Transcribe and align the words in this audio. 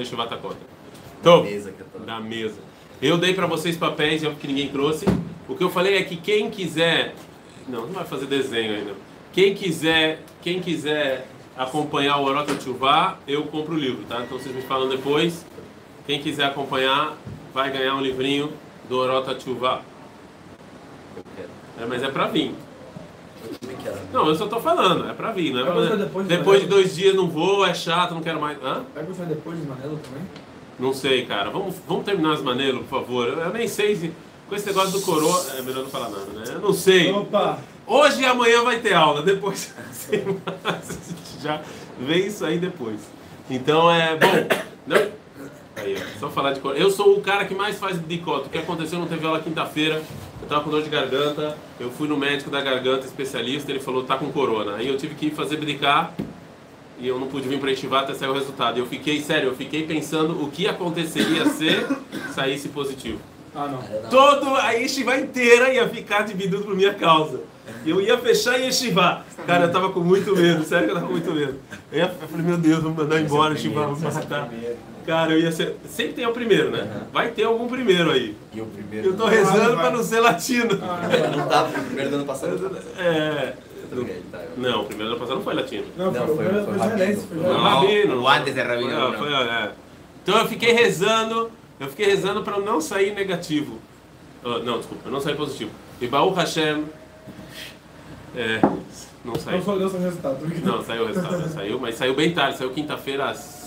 na 0.00 0.04
Shivata 0.04 0.36
Kota. 0.36 0.56
Então, 1.20 1.44
Mesa 1.44 1.70
que 1.70 1.80
eu 1.80 1.86
tô. 1.86 1.98
da 2.00 2.18
mesa. 2.18 2.58
Eu 3.00 3.18
dei 3.18 3.34
para 3.34 3.46
vocês 3.46 3.76
papéis, 3.76 4.22
já 4.22 4.30
que 4.30 4.46
ninguém 4.46 4.68
trouxe. 4.68 5.06
O 5.48 5.54
que 5.54 5.62
eu 5.62 5.70
falei 5.70 5.96
é 5.96 6.02
que 6.02 6.16
quem 6.16 6.50
quiser, 6.50 7.14
não, 7.68 7.86
não 7.86 7.92
vai 7.92 8.04
fazer 8.04 8.26
desenho 8.26 8.74
ainda. 8.74 8.92
Quem 9.32 9.54
quiser, 9.54 10.22
quem 10.42 10.60
quiser 10.60 11.26
acompanhar 11.56 12.18
o 12.18 12.24
Orota 12.24 12.54
Tchuvá, 12.54 13.18
eu 13.26 13.44
compro 13.44 13.74
o 13.74 13.78
livro, 13.78 14.04
tá? 14.08 14.22
Então 14.22 14.38
vocês 14.38 14.54
me 14.54 14.62
falam 14.62 14.88
depois. 14.88 15.44
Quem 16.06 16.20
quiser 16.20 16.44
acompanhar, 16.46 17.16
vai 17.52 17.70
ganhar 17.70 17.94
um 17.94 18.00
livrinho 18.00 18.52
do 18.88 18.96
Orota 18.96 19.34
Tchuvá. 19.34 19.82
É, 21.78 21.86
mas 21.86 22.02
é 22.02 22.08
para 22.08 22.26
vir. 22.26 22.54
Eu 23.84 23.92
também 23.92 24.06
quero. 24.08 24.12
Não, 24.12 24.28
eu 24.28 24.34
só 24.34 24.46
tô 24.46 24.60
falando, 24.60 25.08
é 25.08 25.12
para 25.12 25.32
vir, 25.32 25.50
é 25.50 25.54
Vai 25.54 25.64
pra- 25.64 25.72
gostar 25.74 25.96
depois 25.96 26.28
de 26.28 26.36
depois 26.36 26.60
de 26.60 26.66
Manelo? 26.66 26.82
dois 26.82 26.96
dias 26.96 27.14
não 27.14 27.28
vou, 27.28 27.66
é 27.66 27.74
chato, 27.74 28.14
não 28.14 28.20
quero 28.22 28.40
mais. 28.40 28.58
Hã? 28.62 28.82
Vai 28.94 29.04
gostar 29.04 29.24
depois 29.24 29.58
de 29.60 29.66
Manelo 29.66 29.98
também? 29.98 30.22
Não 30.78 30.92
sei, 30.94 31.26
cara. 31.26 31.50
Vamos, 31.50 31.74
vamos 31.86 32.04
terminar 32.04 32.32
as 32.32 32.42
maneiras, 32.42 32.80
por 32.80 33.00
favor. 33.00 33.28
Eu, 33.28 33.38
eu 33.38 33.52
nem 33.52 33.68
sei 33.68 33.94
se. 33.96 34.12
Com 34.48 34.56
esse 34.56 34.66
negócio 34.66 34.90
do 34.92 35.00
coroa. 35.02 35.46
É 35.58 35.62
melhor 35.62 35.84
não 35.84 35.90
falar 35.90 36.08
nada, 36.08 36.24
né? 36.34 36.42
Eu 36.54 36.60
não 36.60 36.72
sei. 36.72 37.12
Opa! 37.12 37.58
Hoje 37.86 38.22
e 38.22 38.26
amanhã 38.26 38.62
vai 38.64 38.80
ter 38.80 38.94
aula. 38.94 39.22
Depois. 39.22 39.72
já 41.40 41.60
vê 41.98 42.26
isso 42.26 42.44
aí 42.44 42.58
depois. 42.58 42.98
Então 43.48 43.90
é. 43.90 44.16
Bom. 44.16 44.26
Não. 44.86 44.96
Aí, 45.76 45.96
ó, 45.96 46.18
só 46.18 46.28
falar 46.30 46.52
de 46.52 46.60
coroa. 46.60 46.78
Eu 46.78 46.90
sou 46.90 47.14
o 47.16 47.20
cara 47.20 47.44
que 47.44 47.54
mais 47.54 47.78
faz 47.78 47.96
bicota. 47.98 48.46
O 48.46 48.50
que 48.50 48.58
aconteceu? 48.58 48.98
Não 48.98 49.06
teve 49.06 49.24
aula 49.26 49.40
quinta-feira. 49.40 50.02
Eu 50.42 50.48
tava 50.48 50.62
com 50.62 50.70
dor 50.70 50.82
de 50.82 50.90
garganta. 50.90 51.56
Eu 51.78 51.90
fui 51.90 52.08
no 52.08 52.16
médico 52.16 52.50
da 52.50 52.60
garganta, 52.60 53.06
especialista. 53.06 53.70
Ele 53.70 53.80
falou: 53.80 54.04
tá 54.04 54.16
com 54.16 54.30
corona. 54.32 54.76
Aí 54.76 54.88
eu 54.88 54.96
tive 54.96 55.14
que 55.14 55.26
ir 55.26 55.30
fazer 55.30 55.56
brincar 55.56 56.14
e 57.00 57.08
eu 57.08 57.18
não 57.18 57.28
pude 57.28 57.48
vir 57.48 57.58
para 57.58 57.72
estivar 57.72 58.04
até 58.04 58.14
sair 58.14 58.28
o 58.28 58.34
resultado. 58.34 58.76
E 58.76 58.80
eu 58.80 58.86
fiquei, 58.86 59.22
sério, 59.22 59.48
eu 59.48 59.56
fiquei 59.56 59.86
pensando 59.86 60.42
o 60.42 60.50
que 60.50 60.68
aconteceria 60.68 61.46
se 61.46 61.68
saísse 62.34 62.68
positivo. 62.68 63.18
Ah, 63.54 63.66
não. 63.66 63.78
É. 63.80 64.02
Todo 64.10 64.54
a 64.54 64.72
yeshiva 64.72 65.16
inteira 65.16 65.72
ia 65.72 65.88
ficar 65.88 66.22
dividido 66.22 66.62
por 66.62 66.76
minha 66.76 66.94
causa. 66.94 67.40
Eu 67.86 68.00
ia 68.00 68.18
fechar 68.18 68.58
e 68.58 68.64
yeshiva. 68.64 69.24
Cara, 69.46 69.64
eu 69.64 69.72
tava 69.72 69.90
com 69.90 70.00
muito 70.00 70.36
medo, 70.36 70.62
sério 70.64 70.86
que 70.86 70.90
eu 70.90 70.94
tava 70.96 71.06
com 71.06 71.12
muito 71.12 71.32
medo. 71.32 71.58
Eu, 71.90 71.98
ia, 71.98 72.14
eu 72.20 72.28
falei, 72.28 72.46
meu 72.46 72.58
Deus, 72.58 72.82
vamos 72.82 72.98
mandar 72.98 73.20
embora, 73.20 73.54
yeshiva, 73.54 73.86
vamos 73.86 74.02
matar. 74.02 74.50
Cara, 75.06 75.32
eu 75.32 75.40
ia 75.40 75.50
ser. 75.52 75.76
Sempre 75.88 76.12
tem 76.14 76.26
o 76.26 76.32
primeiro, 76.32 76.70
né? 76.70 76.82
Uhum. 76.82 77.06
Vai 77.12 77.30
ter 77.30 77.44
algum 77.44 77.66
primeiro 77.68 78.10
aí. 78.10 78.36
E 78.52 78.60
o 78.60 78.66
primeiro. 78.66 79.08
Eu 79.08 79.16
tô 79.16 79.24
não- 79.24 79.30
rezando 79.30 79.76
vai. 79.76 79.86
pra 79.86 79.90
não 79.96 80.02
ser 80.04 80.20
latino. 80.20 80.70
Não 80.76 81.48
tava, 81.48 81.68
o 81.68 81.84
primeiro 81.84 82.10
do 82.10 82.16
ano 82.16 82.24
passado. 82.26 82.78
É. 82.98 83.54
Tá. 84.30 84.38
Não, 84.56 84.82
o 84.82 84.84
primeiro 84.84 85.10
ano 85.12 85.20
passado 85.20 85.36
não 85.36 85.42
foi 85.42 85.54
latino. 85.54 85.84
Não, 85.96 86.12
Não, 86.12 86.26
foi, 86.28 86.36
foi- 86.36 86.44
foi, 86.44 86.52
foi 86.52 86.64
foi 86.64 86.74
israelense. 86.74 87.26
rabino. 87.26 87.42
Foi 87.44 87.62
rabino. 87.62 88.20
o 88.22 88.28
antes 88.28 88.54
de 88.54 88.60
rabino, 88.62 88.90
Foi, 88.90 89.00
não. 89.10 89.18
foi, 89.18 89.32
é. 89.32 89.70
Então 90.22 90.38
eu 90.38 90.46
fiquei 90.48 90.72
rezando, 90.72 91.50
eu 91.80 91.88
fiquei 91.88 92.06
rezando 92.06 92.42
para 92.42 92.58
não 92.60 92.80
sair 92.80 93.12
negativo. 93.14 93.78
Ah, 94.44 94.60
não, 94.64 94.78
desculpa, 94.78 95.02
eu 95.08 95.10
não 95.12 95.20
saí 95.20 95.34
positivo. 95.34 95.70
E 96.00 96.06
Baruch 96.06 96.36
Hashem, 96.36 96.84
é, 98.36 98.60
não 99.24 99.34
saiu. 99.34 99.56
Não 99.58 99.64
foi 99.64 99.74
o 99.84 99.88
resultado. 99.88 100.38
Não, 100.64 100.84
saiu 100.84 101.02
o 101.02 101.06
resultado, 101.06 101.38
né? 101.38 101.48
saiu, 101.48 101.80
mas 101.80 101.94
saiu 101.96 102.14
bem 102.14 102.32
tarde, 102.32 102.58
saiu 102.58 102.70
quinta-feira 102.70 103.24
às 103.30 103.59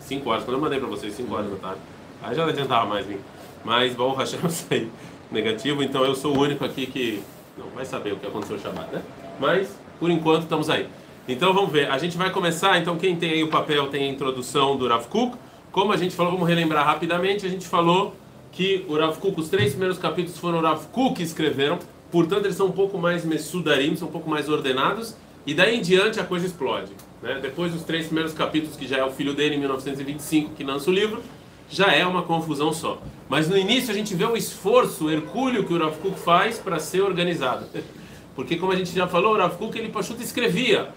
5 0.00 0.30
horas, 0.30 0.44
quando 0.44 0.56
eu 0.56 0.60
mandei 0.62 0.78
para 0.78 0.88
vocês, 0.88 1.14
5 1.14 1.34
horas 1.34 1.50
da 1.50 1.56
tarde. 1.56 1.80
Aí 2.22 2.34
já 2.34 2.42
não 2.42 2.50
adiantava 2.50 2.86
mais 2.86 3.06
vir. 3.06 3.20
Mas 3.64 3.94
Baruch 3.94 4.18
Hashem 4.18 4.40
eu 4.42 4.50
saí 4.50 4.90
negativo, 5.30 5.82
então 5.82 6.04
eu 6.04 6.14
sou 6.14 6.36
o 6.36 6.40
único 6.40 6.64
aqui 6.64 6.86
que 6.86 7.22
não 7.56 7.66
vai 7.68 7.84
saber 7.84 8.12
o 8.12 8.16
que 8.16 8.26
aconteceu 8.26 8.58
Shabbat, 8.58 8.92
né? 8.92 9.02
Mas, 9.38 9.76
por 9.98 10.10
enquanto, 10.10 10.42
estamos 10.42 10.68
aí. 10.70 10.88
Então 11.26 11.54
vamos 11.54 11.72
ver, 11.72 11.90
a 11.90 11.96
gente 11.96 12.18
vai 12.18 12.30
começar, 12.30 12.78
então 12.78 12.98
quem 12.98 13.16
tem 13.16 13.30
aí 13.30 13.42
o 13.42 13.48
papel 13.48 13.86
tem 13.86 14.04
a 14.04 14.12
introdução 14.12 14.76
do 14.76 14.86
Rav 14.86 15.06
Kuk. 15.06 15.36
Como 15.72 15.90
a 15.92 15.96
gente 15.96 16.14
falou, 16.14 16.32
vamos 16.32 16.46
relembrar 16.46 16.84
rapidamente, 16.84 17.46
a 17.46 17.48
gente 17.48 17.66
falou 17.66 18.14
que 18.52 18.84
o 18.88 18.96
Rav 18.96 19.16
Kuk, 19.18 19.40
os 19.40 19.48
três 19.48 19.70
primeiros 19.70 19.98
capítulos 19.98 20.38
foram 20.38 20.58
o 20.58 20.62
Rav 20.62 20.84
Kuk 20.92 21.14
que 21.14 21.22
escreveram, 21.22 21.78
portanto 22.12 22.44
eles 22.44 22.56
são 22.56 22.66
um 22.66 22.72
pouco 22.72 22.98
mais 22.98 23.24
mesudarim, 23.24 23.96
são 23.96 24.08
um 24.08 24.10
pouco 24.10 24.28
mais 24.28 24.48
ordenados, 24.48 25.16
e 25.46 25.54
daí 25.54 25.76
em 25.78 25.82
diante 25.82 26.18
a 26.18 26.24
coisa 26.24 26.46
explode. 26.46 26.92
Né? 27.22 27.38
Depois 27.40 27.72
dos 27.72 27.82
três 27.82 28.06
primeiros 28.06 28.32
capítulos, 28.32 28.76
que 28.76 28.86
já 28.86 28.98
é 28.98 29.04
o 29.04 29.10
filho 29.10 29.34
dele, 29.34 29.56
em 29.56 29.58
1925, 29.58 30.54
que 30.54 30.64
lança 30.64 30.90
o 30.90 30.92
livro, 30.92 31.22
já 31.70 31.92
é 31.92 32.06
uma 32.06 32.22
confusão 32.22 32.72
só. 32.72 33.00
Mas 33.28 33.48
no 33.48 33.56
início 33.56 33.90
a 33.90 33.94
gente 33.94 34.14
vê 34.14 34.24
o 34.24 34.36
esforço 34.36 35.10
hercúleo 35.10 35.64
que 35.64 35.72
o 35.72 35.78
Rav 35.78 35.96
Kuk 35.98 36.18
faz 36.18 36.58
para 36.58 36.78
ser 36.78 37.02
organizado. 37.02 37.66
Porque 38.36 38.56
como 38.56 38.72
a 38.72 38.76
gente 38.76 38.94
já 38.94 39.06
falou, 39.06 39.34
o 39.34 39.38
Rav 39.38 39.56
Kuk 39.56 39.78
ele 39.78 39.88
pachuta 39.88 40.22
escrevia. 40.22 40.88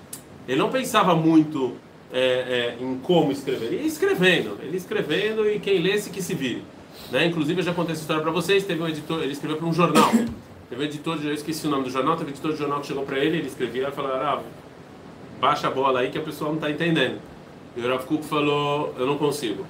Ele 0.48 0.58
não 0.58 0.70
pensava 0.70 1.16
muito 1.16 1.76
é, 2.12 2.76
é, 2.80 2.84
em 2.84 2.98
como 3.00 3.32
escrever. 3.32 3.68
Ele 3.68 3.82
ia 3.84 3.88
escrevendo, 3.88 4.58
ele 4.62 4.72
ia 4.72 4.78
escrevendo 4.78 5.50
e 5.50 5.60
quem 5.60 5.80
lesse 5.80 6.10
que 6.10 6.22
se 6.22 6.34
vire. 6.34 6.64
Né? 7.12 7.26
Inclusive 7.26 7.60
eu 7.62 7.66
já 7.66 7.74
contei 7.74 7.94
essa 7.94 8.02
história 8.02 8.22
para 8.22 8.32
vocês. 8.32 8.64
Teve 8.64 8.82
um 8.82 8.88
editor, 8.88 9.22
ele 9.22 9.34
escreveu 9.34 9.58
para 9.58 9.68
um 9.68 9.74
jornal. 9.74 10.12
Teve 10.70 10.82
um 10.82 10.86
editor, 10.86 11.18
de- 11.18 11.34
esqueci 11.34 11.66
o 11.68 11.70
nome 11.70 11.86
do 11.86 11.90
jornal. 11.90 12.16
Teve 12.18 12.30
um 12.30 12.34
editor 12.34 12.52
de 12.52 12.58
jornal 12.58 12.82
que 12.82 12.88
chegou 12.88 13.04
para 13.04 13.18
ele, 13.20 13.38
ele 13.38 13.48
escrevia 13.48 13.88
e 13.88 13.92
falou: 13.92 14.12
ah, 14.12 14.42
baixa 15.40 15.68
a 15.68 15.72
bola 15.72 16.02
aí 16.02 16.10
que 16.10 16.18
a 16.18 16.22
pessoa 16.22 16.50
não 16.50 16.58
está 16.58 16.70
entendendo. 16.70 17.20
E 17.76 17.82
o 17.82 17.88
Rav 17.88 18.06
Kuk 18.06 18.26
falou: 18.26 18.94
eu 18.98 19.06
não 19.06 19.18
consigo. 19.18 19.66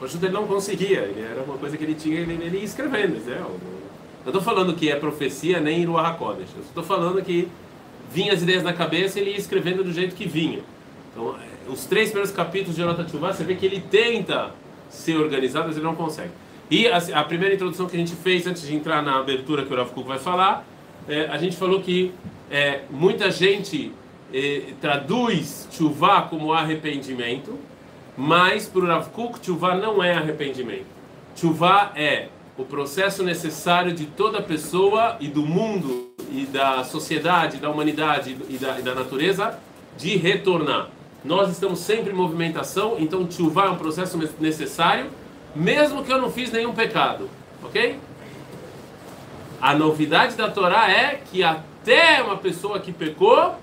O 0.00 0.04
ele 0.06 0.32
não 0.32 0.46
conseguia, 0.46 1.00
ele 1.00 1.20
era 1.20 1.42
uma 1.42 1.58
coisa 1.58 1.76
que 1.76 1.84
ele 1.84 1.94
tinha, 1.94 2.20
ele, 2.20 2.32
ele 2.32 2.58
ia 2.58 2.64
escrevendo. 2.64 3.22
Né? 3.22 3.36
Eu 3.38 3.60
não 4.24 4.38
estou 4.38 4.40
falando 4.40 4.74
que 4.74 4.90
é 4.90 4.96
profecia 4.96 5.60
nem 5.60 5.84
Ruach 5.84 6.12
HaKodesh. 6.12 6.48
Eu 6.56 6.62
estou 6.62 6.82
falando 6.82 7.22
que 7.22 7.48
vinha 8.10 8.32
as 8.32 8.40
ideias 8.42 8.62
na 8.62 8.72
cabeça 8.72 9.18
e 9.18 9.22
ele 9.22 9.30
ia 9.32 9.36
escrevendo 9.36 9.84
do 9.84 9.92
jeito 9.92 10.14
que 10.14 10.26
vinha. 10.26 10.60
Então, 11.12 11.34
eh, 11.36 11.70
os 11.70 11.84
três 11.84 12.08
primeiros 12.08 12.34
capítulos 12.34 12.76
de 12.76 12.80
Jonathan 12.80 13.04
Tshuva, 13.04 13.32
você 13.32 13.44
vê 13.44 13.54
que 13.56 13.66
ele 13.66 13.80
tenta 13.90 14.52
ser 14.88 15.18
organizado, 15.18 15.68
mas 15.68 15.76
ele 15.76 15.84
não 15.84 15.94
consegue. 15.94 16.30
E 16.70 16.86
a, 16.86 16.98
a 16.98 17.24
primeira 17.24 17.54
introdução 17.54 17.86
que 17.86 17.96
a 17.96 17.98
gente 17.98 18.14
fez, 18.14 18.46
antes 18.46 18.62
de 18.62 18.74
entrar 18.74 19.02
na 19.02 19.18
abertura 19.18 19.64
que 19.64 19.72
o 19.72 19.76
Rav 19.76 19.90
Kuk 19.90 20.06
vai 20.06 20.18
falar, 20.18 20.64
eh, 21.08 21.28
a 21.30 21.36
gente 21.36 21.56
falou 21.56 21.80
que 21.80 22.12
eh, 22.50 22.82
muita 22.90 23.30
gente 23.30 23.92
eh, 24.32 24.72
traduz 24.80 25.66
Tshuva 25.70 26.22
como 26.22 26.52
arrependimento, 26.52 27.58
mas 28.16 28.68
para 28.68 28.82
o 28.82 28.86
Rav 28.86 29.08
Kuk, 29.10 29.40
Tshuva 29.40 29.74
não 29.74 30.02
é 30.02 30.14
arrependimento. 30.14 30.86
Tshuva 31.34 31.90
é 31.96 32.28
o 32.56 32.64
processo 32.64 33.24
necessário 33.24 33.92
de 33.92 34.06
toda 34.06 34.40
pessoa 34.40 35.16
e 35.18 35.26
do 35.26 35.42
mundo 35.42 36.10
e 36.30 36.46
da 36.46 36.84
sociedade, 36.84 37.56
da 37.56 37.68
humanidade 37.68 38.36
e 38.48 38.58
da, 38.58 38.78
e 38.78 38.82
da 38.82 38.94
natureza 38.94 39.58
de 39.98 40.16
retornar. 40.16 40.88
Nós 41.24 41.50
estamos 41.50 41.80
sempre 41.80 42.12
em 42.12 42.14
movimentação, 42.14 42.96
então 42.98 43.26
Tshuva 43.26 43.64
é 43.64 43.70
um 43.70 43.76
processo 43.76 44.16
ne- 44.16 44.28
necessário, 44.38 45.06
mesmo 45.54 46.04
que 46.04 46.12
eu 46.12 46.20
não 46.20 46.30
fiz 46.30 46.50
nenhum 46.50 46.72
pecado, 46.72 47.28
ok? 47.62 47.98
A 49.60 49.74
novidade 49.74 50.36
da 50.36 50.50
Torá 50.50 50.90
é 50.90 51.20
que 51.30 51.42
até 51.42 52.22
uma 52.22 52.36
pessoa 52.36 52.80
que 52.80 52.92
pecou 52.92 53.56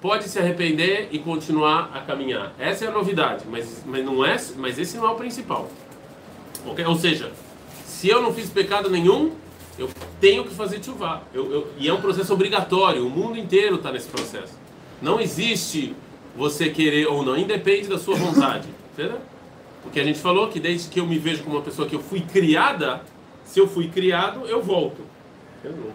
pode 0.00 0.28
se 0.28 0.38
arrepender 0.38 1.08
e 1.10 1.18
continuar 1.18 1.90
a 1.94 2.00
caminhar. 2.00 2.52
Essa 2.58 2.84
é 2.84 2.88
a 2.88 2.90
novidade, 2.90 3.44
mas, 3.50 3.82
mas 3.84 4.04
não 4.04 4.24
é, 4.24 4.36
mas 4.56 4.78
esse 4.78 4.96
não 4.96 5.06
é 5.06 5.10
o 5.10 5.16
principal. 5.16 5.68
Ok? 6.64 6.84
Ou 6.84 6.96
seja, 6.96 7.32
se 7.84 8.08
eu 8.08 8.22
não 8.22 8.32
fiz 8.32 8.48
pecado 8.48 8.88
nenhum, 8.88 9.32
eu 9.78 9.88
tenho 10.20 10.44
que 10.44 10.54
fazer 10.54 10.82
chuva. 10.82 11.22
E 11.76 11.88
é 11.88 11.92
um 11.92 12.00
processo 12.00 12.32
obrigatório. 12.32 13.06
O 13.06 13.10
mundo 13.10 13.38
inteiro 13.38 13.76
está 13.76 13.92
nesse 13.92 14.08
processo. 14.08 14.52
Não 15.00 15.20
existe 15.20 15.94
você 16.36 16.68
querer 16.70 17.06
ou 17.06 17.24
não, 17.24 17.36
independe 17.36 17.88
da 17.88 17.98
sua 17.98 18.14
vontade. 18.16 18.68
Entendeu? 18.92 19.18
Porque 19.82 20.00
a 20.00 20.04
gente 20.04 20.18
falou 20.18 20.48
que 20.48 20.58
desde 20.60 20.88
que 20.88 21.00
eu 21.00 21.06
me 21.06 21.18
vejo 21.18 21.42
como 21.44 21.56
uma 21.56 21.62
pessoa 21.62 21.88
que 21.88 21.94
eu 21.94 22.00
fui 22.00 22.20
criada, 22.20 23.02
se 23.44 23.58
eu 23.58 23.66
fui 23.66 23.88
criado, 23.88 24.46
eu 24.46 24.62
volto. 24.62 25.00
Entendeu? 25.64 25.92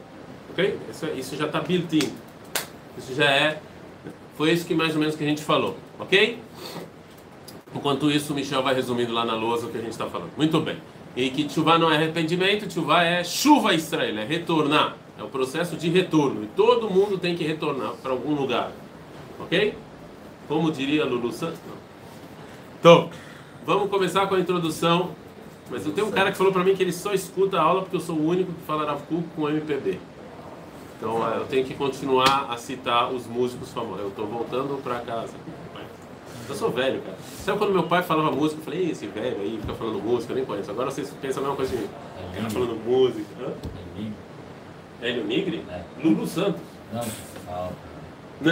Ok? 0.52 0.80
Isso, 0.90 1.06
é- 1.06 1.14
isso 1.14 1.36
já 1.36 1.46
está 1.46 1.60
built-in. 1.60 2.12
Isso 2.98 3.14
já 3.16 3.26
é. 3.26 3.60
Foi 4.38 4.52
isso 4.52 4.66
que 4.66 4.74
mais 4.74 4.94
ou 4.94 5.00
menos 5.00 5.16
que 5.16 5.24
a 5.24 5.28
gente 5.28 5.42
falou. 5.44 5.78
Ok? 6.00 6.40
Enquanto 7.76 8.10
isso, 8.12 8.34
o 8.34 8.36
Michel 8.36 8.62
vai 8.64 8.74
resumindo 8.76 9.12
lá 9.14 9.26
na 9.26 9.36
lousa 9.36 9.68
o 9.68 9.70
que 9.70 9.78
a 9.78 9.82
gente 9.82 9.92
está 9.92 10.06
falando. 10.08 10.32
Muito 10.38 10.60
bem. 10.60 10.78
E 11.16 11.30
que 11.30 11.48
chuva 11.50 11.78
não 11.78 11.92
é 11.92 11.96
arrependimento, 11.96 12.72
chuva 12.72 13.04
é 13.04 13.24
chuva 13.24 13.74
Israel, 13.74 14.18
é 14.18 14.26
retornar. 14.26 14.96
É 15.18 15.24
o 15.24 15.28
processo 15.28 15.76
de 15.76 15.90
retorno. 15.90 16.44
E 16.44 16.48
todo 16.48 16.90
mundo 16.90 17.18
tem 17.20 17.36
que 17.36 17.44
retornar 17.44 17.92
para 18.02 18.12
algum 18.12 18.34
lugar. 18.34 18.72
Ok? 19.40 19.76
Como 20.48 20.72
diria 20.72 21.06
Lulu 21.06 21.32
Santos? 21.32 21.60
Não. 21.68 21.74
Então, 22.80 23.10
vamos 23.66 23.90
começar 23.90 24.28
com 24.28 24.36
a 24.36 24.40
introdução. 24.40 25.12
Mas 25.70 25.86
eu 25.86 25.94
tenho 25.94 26.08
um 26.08 26.12
cara 26.12 26.32
que 26.32 26.38
falou 26.38 26.52
para 26.52 26.64
mim 26.64 26.76
que 26.76 26.84
ele 26.84 26.92
só 26.94 27.14
escuta 27.14 27.58
a 27.58 27.62
aula 27.64 27.82
porque 27.82 27.96
eu 27.96 28.02
sou 28.02 28.16
o 28.16 28.28
único 28.28 28.52
que 28.52 28.62
fala 28.64 28.86
Rav 28.86 29.02
Kuk 29.04 29.24
com 29.36 29.50
MPB. 29.50 29.98
Então 30.98 31.28
eh, 31.28 31.38
eu 31.38 31.46
tenho 31.46 31.66
que 31.66 31.74
continuar 31.74 32.48
a 32.50 32.58
citar 32.58 33.12
os 33.12 33.26
músicos 33.26 33.72
famosos. 33.72 34.02
Eu 34.02 34.10
estou 34.10 34.28
voltando 34.28 34.82
para 34.84 35.00
casa. 35.00 35.34
Eu 36.48 36.56
sou 36.56 36.70
velho, 36.70 37.02
cara. 37.02 37.18
Sabe 37.44 37.58
quando 37.58 37.72
meu 37.72 37.84
pai 37.84 38.04
falava 38.04 38.30
música? 38.30 38.60
Eu 38.60 38.66
falei, 38.66 38.86
"Ih, 38.86 38.92
esse 38.92 39.08
velho 39.08 39.38
aí 39.40 39.58
fica 39.62 39.74
falando 39.74 40.00
música, 40.04 40.34
eu 40.34 40.36
nem 40.38 40.46
conheço. 40.46 40.70
Agora 40.70 40.92
vocês 40.92 41.10
pensam 41.22 41.42
a 41.42 41.48
mesma 41.48 41.56
coisa 41.56 41.76
de 41.76 41.82
mim. 41.82 41.90
Fica 42.34 42.50
falando 42.50 42.76
música. 42.86 43.26
Hã? 43.42 43.54
Hélio 45.02 45.24
Nigri? 45.26 45.66
É. 45.70 45.82
Lulu 46.04 46.28
Santos. 46.28 46.62
Não, 46.92 47.02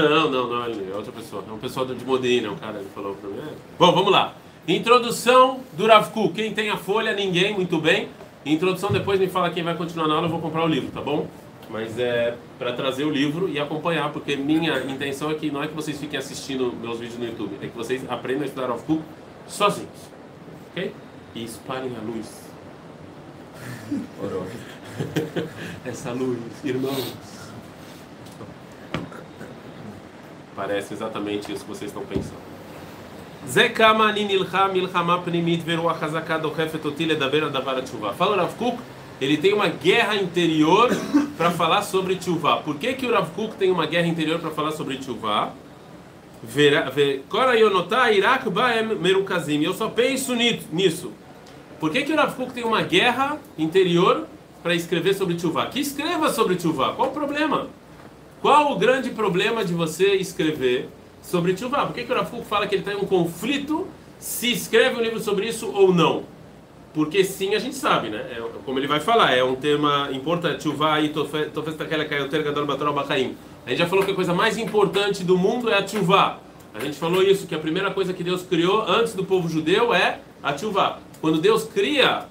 não. 0.10 0.32
Não, 0.32 0.48
não, 0.48 0.66
ele 0.68 0.92
é 0.92 0.96
outra 0.96 1.12
pessoa. 1.12 1.44
É 1.48 1.52
um 1.52 1.58
pessoal 1.58 1.86
de 1.86 2.06
Modena, 2.06 2.52
um 2.52 2.56
cara 2.56 2.80
que 2.80 2.90
falou 2.90 3.16
pra 3.16 3.30
mim. 3.30 3.40
É. 3.40 3.54
Bom, 3.78 3.92
vamos 3.94 4.12
lá. 4.12 4.34
Introdução 4.68 5.62
do 5.74 5.88
Rav 5.88 6.12
Kuk. 6.12 6.36
Quem 6.36 6.54
tem 6.54 6.70
a 6.70 6.78
folha? 6.78 7.14
Ninguém, 7.14 7.54
muito 7.54 7.80
bem. 7.80 8.10
Introdução, 8.46 8.92
depois 8.92 9.20
me 9.20 9.28
fala 9.28 9.50
quem 9.50 9.64
vai 9.64 9.76
continuar 9.76 10.08
na 10.08 10.14
aula, 10.14 10.28
eu 10.28 10.32
vou 10.32 10.40
comprar 10.40 10.64
o 10.64 10.68
livro, 10.68 10.92
tá 10.92 11.02
bom? 11.02 11.28
Mas 11.68 11.98
é 11.98 12.36
para 12.60 12.74
trazer 12.74 13.04
o 13.04 13.10
livro 13.10 13.50
e 13.50 13.60
acompanhar, 13.60 14.12
porque 14.12 14.36
minha 14.36 14.80
intenção 14.84 15.32
é 15.32 15.36
que 15.36 15.50
não 15.50 15.64
é 15.64 15.68
que 15.68 15.74
vocês 15.74 16.00
fiquem 16.00 16.20
assistindo 16.20 16.74
meus 16.80 17.00
vídeos 17.00 17.18
no 17.18 17.26
YouTube, 17.26 17.58
é 17.62 17.68
que 17.68 17.76
vocês 17.76 18.04
aprendam 18.10 18.44
a 18.44 18.46
estudar 18.46 18.68
Rav 18.68 18.82
Kuk 18.84 19.02
sozinhos, 19.48 19.90
ok? 20.72 20.94
E 21.34 21.44
espalhem 21.44 21.94
a 21.96 22.02
luz. 22.06 22.52
Essa 25.86 26.12
luz, 26.12 26.40
irmãos. 26.64 27.14
Parece 30.56 30.94
exatamente 30.94 31.52
isso 31.52 31.64
que 31.64 31.70
vocês 31.70 31.90
estão 31.90 32.06
pensando. 32.06 32.51
Zé 33.48 33.70
Kama 33.70 34.12
Ninilham 34.12 34.76
Ilhama 34.76 35.18
Pnimit 35.20 35.64
Veruach 35.64 36.02
Hazakado 36.02 36.54
Hefetotile 36.56 37.16
da 37.16 37.28
Beira 37.28 37.50
da 37.50 37.60
Vara 37.60 37.82
Tshuva. 37.82 38.14
Fala 38.14 38.34
o 38.34 38.40
Rav 38.40 38.54
Kuk, 38.56 38.78
ele 39.20 39.38
tem 39.38 39.54
uma 39.54 39.68
guerra 39.68 40.16
interior 40.16 40.90
para 41.38 41.50
falar 41.50 41.82
sobre 41.82 42.16
Tshuva. 42.16 42.58
Por 42.58 42.78
que, 42.78 42.94
que 42.94 43.08
o 43.08 43.12
Rav 43.12 43.30
Kuk 43.32 43.56
tem 43.56 43.72
uma 43.72 43.88
guerra 43.88 44.08
interior 44.08 44.40
para 44.40 44.52
falar 44.52 44.72
sobre 44.72 44.98
Tshuva? 44.98 45.54
Kora 47.30 48.12
Irak 48.12 48.50
Baem 48.50 48.96
Merukazim. 48.96 49.64
Eu 49.64 49.74
só 49.74 49.90
penso 49.90 50.36
nisso. 50.36 51.12
Por 51.80 51.92
que, 51.92 52.04
que 52.04 52.14
o 52.14 52.16
Rav 52.16 52.36
Kuk 52.36 52.54
tem 52.54 52.64
uma 52.64 52.84
guerra 52.84 53.40
interior 53.58 54.28
para 54.62 54.76
escrever 54.76 55.16
sobre 55.16 55.34
Tshuva? 55.36 55.66
Que 55.66 55.80
escreva 55.80 56.30
sobre 56.30 56.56
Tshuva. 56.56 56.94
Qual 56.94 57.10
o 57.10 57.12
problema? 57.12 57.68
Qual 58.40 58.72
o 58.72 58.78
grande 58.78 59.10
problema 59.10 59.66
de 59.66 59.74
você 59.74 60.16
escrever 60.16 60.90
sobre 61.22 61.54
Tchuvá. 61.54 61.86
Por 61.86 61.96
que, 61.96 62.04
que 62.04 62.12
o 62.12 62.16
Rafuco 62.16 62.44
fala 62.44 62.68
que 62.68 62.76
ele 62.76 62.84
tem 62.84 62.96
um 62.96 63.06
conflito 63.06 63.88
se 64.20 64.52
escreve 64.52 64.98
um 64.98 65.02
livro 65.02 65.20
sobre 65.20 65.48
isso 65.48 65.72
ou 65.72 65.94
não? 65.94 66.24
Porque 66.94 67.24
sim, 67.24 67.56
a 67.56 67.60
gente 67.60 67.76
sabe, 67.76 68.10
né? 68.10 68.18
É, 68.32 68.44
como 68.66 68.78
ele 68.78 68.88
vai 68.88 69.00
falar, 69.00 69.34
é 69.34 69.44
um 69.44 69.56
tema 69.56 70.10
importante. 70.12 70.60
Tchuvá 70.60 71.00
e 71.00 71.10
Tofes 71.10 71.76
Takela 71.78 72.04
Kayoter 72.04 72.44
Gadol 72.44 72.66
Batorol 72.66 72.94
Bachaim. 72.94 73.38
A 73.66 73.70
gente 73.70 73.80
já 73.80 73.88
falou 73.88 74.04
que 74.04 74.12
a 74.12 74.16
coisa 74.16 74.34
mais 74.34 74.58
importante 74.58 75.24
do 75.24 75.38
mundo 75.38 75.70
é 75.70 75.78
a 75.78 75.84
Tchuvá. 75.84 76.40
A 76.74 76.80
gente 76.80 76.98
falou 76.98 77.22
isso, 77.22 77.48
que 77.48 77.56
a 77.56 77.60
primeira 77.60 77.92
coisa 77.92 78.14
que 78.14 78.24
Deus 78.24 78.44
criou 78.44 78.82
antes 78.82 79.14
do 79.14 79.24
povo 79.24 79.48
judeu 79.48 79.94
é 79.94 80.20
a 80.42 80.54
Tchuvá. 80.54 81.00
Quando 81.22 81.40
Deus 81.40 81.64
cria, 81.64 82.26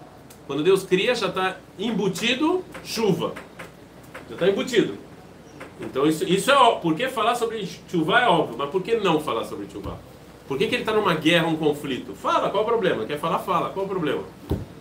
quando 0.47 0.63
Deus 0.63 0.83
cria, 0.83 1.15
já 1.15 1.29
está 1.29 1.57
embutido 1.79 2.65
chuva. 2.85 3.33
Já 4.29 4.35
está 4.35 4.49
embutido. 4.49 5.10
Então 5.81 6.07
isso, 6.07 6.25
isso 6.25 6.51
é 6.51 6.57
óbvio. 6.57 6.81
Por 6.83 6.95
que 6.95 7.09
falar 7.09 7.35
sobre 7.35 7.67
chuva 7.91 8.21
é 8.21 8.29
óbvio, 8.29 8.57
mas 8.59 8.71
por 8.71 8.83
que 8.83 8.97
não 8.97 9.21
falar 9.21 9.45
sobre 9.45 9.67
chuva? 9.71 9.99
Por 10.47 10.59
que, 10.59 10.67
que 10.67 10.75
ele 10.75 10.83
está 10.83 10.93
numa 10.93 11.15
guerra, 11.15 11.47
um 11.47 11.57
conflito? 11.57 12.13
Fala, 12.15 12.51
qual 12.51 12.65
o 12.65 12.67
problema? 12.67 13.05
Quer 13.05 13.19
falar? 13.19 13.39
Fala, 13.39 13.71
qual 13.71 13.87
o 13.87 13.89
problema? 13.89 14.23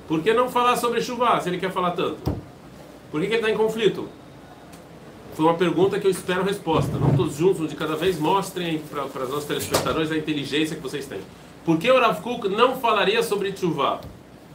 Por 0.08 0.22
que 0.22 0.34
não 0.34 0.50
falar 0.50 0.76
sobre 0.76 1.02
chuva 1.02 1.40
se 1.40 1.50
ele 1.50 1.60
quer 1.60 1.72
falar 1.72 1.92
tanto? 1.92 2.18
Por 3.12 3.22
que, 3.22 3.28
que 3.28 3.34
ele 3.34 3.42
está 3.42 3.52
em 3.52 3.56
conflito? 3.56 4.10
Foi 5.36 5.46
uma 5.46 5.54
pergunta 5.54 6.00
que 6.00 6.08
eu 6.08 6.12
espero 6.12 6.44
resposta. 6.44 6.98
Não 6.98 7.16
todos 7.16 7.36
juntos, 7.36 7.70
de 7.70 7.76
cada 7.76 7.96
vez 7.96 8.20
mostrem 8.20 8.80
para 8.80 9.24
os 9.24 9.30
nossos 9.30 9.46
telespectadores 9.46 10.12
a 10.12 10.18
inteligência 10.18 10.76
que 10.76 10.82
vocês 10.82 11.06
têm. 11.06 11.22
Por 11.64 11.78
que 11.78 11.90
o 11.92 12.00
Rav 12.00 12.20
Kuk 12.22 12.50
não 12.50 12.76
falaria 12.78 13.22
sobre 13.22 13.56
chuva? 13.56 14.02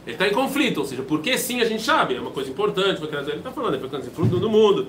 Ele 0.05 0.13
está 0.15 0.27
em 0.27 0.33
conflito, 0.33 0.81
ou 0.81 0.85
seja, 0.85 1.01
porque 1.01 1.37
sim 1.37 1.61
a 1.61 1.65
gente 1.65 1.81
sabe, 1.81 2.15
é 2.15 2.19
uma 2.19 2.29
coisa 2.29 2.49
importante, 2.49 3.01
ele 3.01 3.37
está 3.37 3.51
falando, 3.51 3.75
é 3.75 3.79
foi 3.79 4.01
fruto 4.03 4.37
do 4.37 4.49
mundo, 4.49 4.87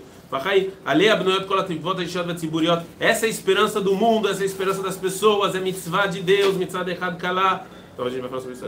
essa 2.99 3.26
é 3.26 3.28
a 3.28 3.31
esperança 3.31 3.81
do 3.81 3.94
mundo, 3.94 4.28
essa 4.28 4.40
é 4.40 4.43
a 4.43 4.46
esperança 4.46 4.82
das 4.82 4.96
pessoas, 4.96 5.55
é 5.55 5.61
mitzvah 5.61 6.06
de 6.06 6.20
Deus, 6.20 6.56
mitzvah 6.56 6.82
de 6.82 6.93
Echad 6.93 7.17
Kalá. 7.17 7.64
Então 7.94 8.06
a 8.06 8.11
gente 8.11 8.20
vai 8.20 8.31
falar 8.31 8.43
sobre 8.43 8.56
isso? 8.56 8.67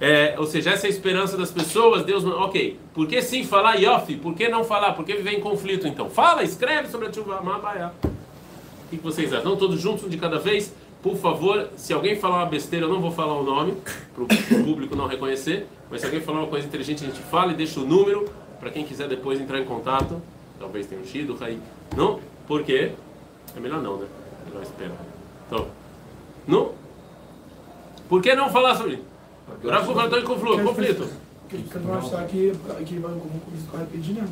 É, 0.00 0.34
ou 0.38 0.46
seja, 0.46 0.70
essa 0.70 0.86
é 0.86 0.88
a 0.88 0.90
esperança 0.90 1.36
das 1.36 1.50
pessoas, 1.50 2.04
Deus. 2.04 2.24
Ok, 2.24 2.78
por 2.92 3.06
que 3.06 3.22
sim 3.22 3.44
falar 3.44 3.76
Yofi? 3.76 4.16
Por 4.16 4.34
que 4.34 4.48
não 4.48 4.64
falar? 4.64 4.92
Por 4.92 5.04
que 5.04 5.14
viver 5.14 5.32
em 5.32 5.40
conflito 5.40 5.86
então? 5.86 6.10
Fala, 6.10 6.42
escreve 6.42 6.88
sobre 6.88 7.08
a 7.08 7.10
Tshuva 7.10 7.40
Mabaya. 7.40 7.92
O 8.04 8.88
que 8.90 8.96
vocês 8.96 9.32
acham? 9.32 9.56
Todos 9.56 9.80
juntos 9.80 10.10
de 10.10 10.16
cada 10.16 10.38
vez? 10.38 10.74
Por 11.02 11.16
favor, 11.16 11.68
se 11.76 11.92
alguém 11.92 12.16
falar 12.16 12.38
uma 12.38 12.46
besteira, 12.46 12.86
eu 12.86 12.90
não 12.90 13.00
vou 13.00 13.10
falar 13.10 13.34
o 13.34 13.42
nome, 13.42 13.74
para 14.14 14.24
o 14.24 14.64
público 14.64 14.96
não 14.96 15.06
reconhecer, 15.06 15.66
mas 15.90 16.00
se 16.00 16.06
alguém 16.06 16.20
falar 16.20 16.40
uma 16.40 16.48
coisa 16.48 16.66
inteligente, 16.66 17.04
a 17.04 17.06
gente 17.06 17.20
fala 17.20 17.52
e 17.52 17.54
deixa 17.54 17.78
o 17.80 17.84
número 17.84 18.28
para 18.58 18.70
quem 18.70 18.84
quiser 18.84 19.08
depois 19.08 19.40
entrar 19.40 19.60
em 19.60 19.64
contato. 19.64 20.20
Talvez 20.58 20.86
tenha 20.86 21.00
um 21.00 21.04
Shido, 21.04 21.36
aí. 21.40 21.58
Não? 21.96 22.20
Por 22.46 22.62
quê? 22.62 22.92
É 23.56 23.60
melhor 23.60 23.82
não, 23.82 23.98
né? 23.98 24.06
Melhor 24.46 24.62
esperar. 24.62 24.96
Então, 25.46 25.66
não? 26.46 26.72
Por 28.08 28.22
que 28.22 28.34
não 28.34 28.48
falar 28.50 28.76
sobre 28.76 28.94
isso? 28.94 29.04
O 29.62 29.68
Rafa 29.68 29.86
falou 29.86 30.06
em 30.06 30.24
conflito. 30.24 30.64
conflito. 30.64 31.08
Porque 31.48 31.78
não 31.78 31.94
achar 31.94 32.26
que, 32.26 32.52
que 32.84 32.98
vai 32.98 33.12
repetir, 33.80 34.14
né? 34.14 34.28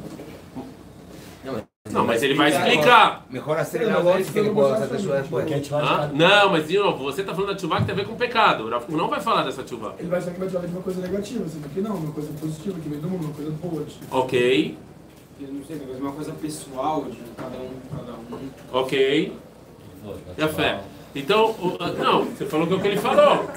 Não, 1.90 2.04
mas 2.04 2.22
ele 2.22 2.34
vai 2.34 2.50
explicar. 2.50 3.26
Mejor 3.30 3.58
hacer 3.58 3.82
el 3.82 4.08
antes 4.08 4.30
que 4.30 4.38
ele 4.38 4.48
hacer 4.48 4.88
depois. 4.88 5.72
Ah, 5.72 6.10
não, 6.12 6.50
mas 6.50 6.66
de 6.66 6.78
novo, 6.78 7.04
você 7.04 7.20
está 7.20 7.34
falando 7.34 7.52
da 7.52 7.58
chuva 7.58 7.76
que 7.76 7.84
tem 7.84 7.92
a 7.92 7.96
ver 7.96 8.06
com 8.06 8.16
pecado. 8.16 8.64
O 8.64 8.70
Rafa 8.70 8.90
não 8.90 9.08
vai 9.08 9.20
falar 9.20 9.42
dessa 9.44 9.66
chuva. 9.66 9.94
Ele 9.98 10.08
vai 10.08 10.18
achar 10.18 10.32
que 10.32 10.40
vai 10.40 10.48
falar 10.48 10.66
de 10.66 10.72
uma 10.72 10.82
coisa 10.82 11.00
negativa, 11.00 11.44
assim, 11.44 11.60
que 11.62 11.80
não, 11.80 11.94
uma 11.94 12.12
coisa 12.12 12.32
positiva, 12.32 12.80
que 12.80 12.88
vem 12.88 12.98
do 12.98 13.08
mundo, 13.08 13.26
uma 13.26 13.34
coisa 13.34 13.50
boa. 13.62 13.84
Tipo. 13.84 14.16
Ok. 14.16 14.78
Eu 15.40 15.48
não 15.48 15.64
sei, 15.64 15.78
talvez 15.78 15.98
uma 16.00 16.12
coisa 16.12 16.32
pessoal 16.32 17.04
de 17.04 17.19
cada 17.36 17.56
um, 17.58 17.72
cada 17.90 18.12
um. 18.12 18.50
Ok. 18.72 19.32
E 20.36 20.42
a 20.42 20.48
fé? 20.48 20.81
Então, 21.14 21.50
o, 21.50 21.76
ah, 21.81 21.88
não, 21.92 22.25
você 22.25 22.44
falou 22.46 22.66
que 22.66 22.72
é 22.72 22.76
o 22.76 22.81
que 22.81 22.88
ele 22.88 22.96
falou. 22.96 23.48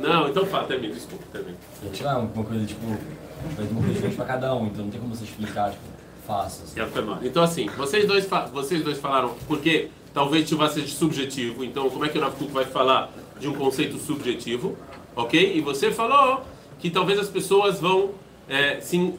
Não, 0.00 0.28
então 0.28 0.46
fala, 0.46 0.66
termina, 0.66 0.94
desculpa, 0.94 1.24
termina. 1.32 1.56
Tirar 1.92 2.18
uma 2.18 2.44
coisa, 2.44 2.64
tipo, 2.66 2.86
uma 2.86 3.80
coisa 3.80 3.92
diferente 3.92 4.16
pra 4.16 4.24
cada 4.24 4.54
um, 4.54 4.66
então 4.66 4.84
não 4.84 4.90
tem 4.90 5.00
como 5.00 5.14
você 5.14 5.24
explicar, 5.24 5.70
tipo, 5.70 5.84
fácil. 6.26 6.64
Assim. 6.64 7.26
Então, 7.26 7.42
assim, 7.42 7.68
vocês 7.76 8.06
dois, 8.06 8.26
vocês 8.52 8.82
dois 8.82 8.98
falaram, 8.98 9.34
porque 9.46 9.88
talvez 10.12 10.48
Tivá 10.48 10.68
seja 10.68 10.88
subjetivo, 10.88 11.64
então 11.64 11.88
como 11.88 12.04
é 12.04 12.08
que 12.08 12.18
o 12.18 12.20
Rav 12.20 12.34
vai 12.50 12.64
falar 12.64 13.10
de 13.38 13.48
um 13.48 13.54
conceito 13.54 13.98
subjetivo, 13.98 14.76
ok? 15.14 15.56
E 15.56 15.60
você 15.60 15.90
falou 15.90 16.42
que 16.78 16.90
talvez 16.90 17.18
as 17.18 17.28
pessoas 17.28 17.80
vão 17.80 18.10
é, 18.48 18.80
se 18.80 19.14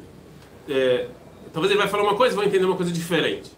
é, 0.69 1.07
Talvez 1.53 1.71
ele 1.71 1.79
vai 1.79 1.89
falar 1.89 2.03
uma 2.03 2.15
coisa 2.15 2.33
e 2.33 2.37
vai 2.37 2.45
entender 2.45 2.65
uma 2.65 2.75
coisa 2.75 2.91
diferente. 2.91 3.51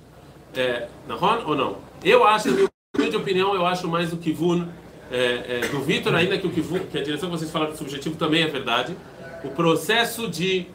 É, 0.56 0.88
Nahon 1.08 1.44
ou 1.46 1.56
não? 1.56 1.78
Eu 2.04 2.26
acho, 2.26 2.50
na 2.50 3.06
minha 3.06 3.18
opinião, 3.18 3.54
eu 3.54 3.66
acho 3.66 3.88
mais 3.88 4.12
o 4.14 4.18
Kivun 4.18 4.68
é, 5.12 5.62
é, 5.64 5.68
do 5.68 5.82
Vitor, 5.82 6.14
ainda 6.14 6.38
que 6.38 6.48
o 6.48 6.50
Kivun, 6.50 6.80
que 6.80 6.98
a 6.98 7.04
direção 7.04 7.30
que 7.30 7.38
vocês 7.38 7.52
falaram 7.52 7.76
subjetivo 7.76 8.16
também 8.16 8.44
é 8.44 8.48
verdade. 8.48 8.96
O 9.44 9.50
processo 9.50 10.28
de 10.28 10.68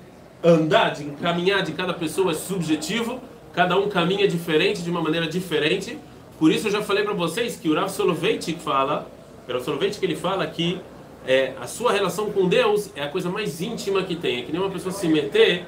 andar, 0.42 0.90
de 0.90 1.04
caminhar 1.22 1.62
de 1.62 1.72
cada 1.72 1.94
pessoa 1.94 2.32
é 2.32 2.34
subjetivo, 2.34 3.20
cada 3.52 3.78
um 3.78 3.88
caminha 3.88 4.28
diferente, 4.28 4.82
de 4.82 4.90
uma 4.90 5.00
maneira 5.00 5.26
diferente. 5.26 5.98
Por 6.38 6.50
isso 6.50 6.66
eu 6.66 6.72
já 6.72 6.82
falei 6.82 7.04
para 7.04 7.14
vocês 7.14 7.56
que 7.56 7.68
o 7.68 7.74
Rav 7.74 7.88
Soloveitchik 7.88 8.60
fala, 8.60 9.08
o 9.48 9.52
Rav 9.52 9.62
Soloveitchik 9.62 10.04
ele 10.04 10.16
fala 10.16 10.46
que 10.46 10.80
é, 11.26 11.54
a 11.60 11.66
sua 11.66 11.92
relação 11.92 12.30
com 12.30 12.48
Deus 12.48 12.90
é 12.94 13.02
a 13.02 13.08
coisa 13.08 13.30
mais 13.30 13.60
íntima 13.60 14.02
que 14.02 14.14
tem. 14.14 14.40
É 14.40 14.42
que 14.42 14.52
nem 14.52 14.60
uma 14.60 14.70
pessoa 14.70 14.92
se 14.92 15.08
meter 15.08 15.66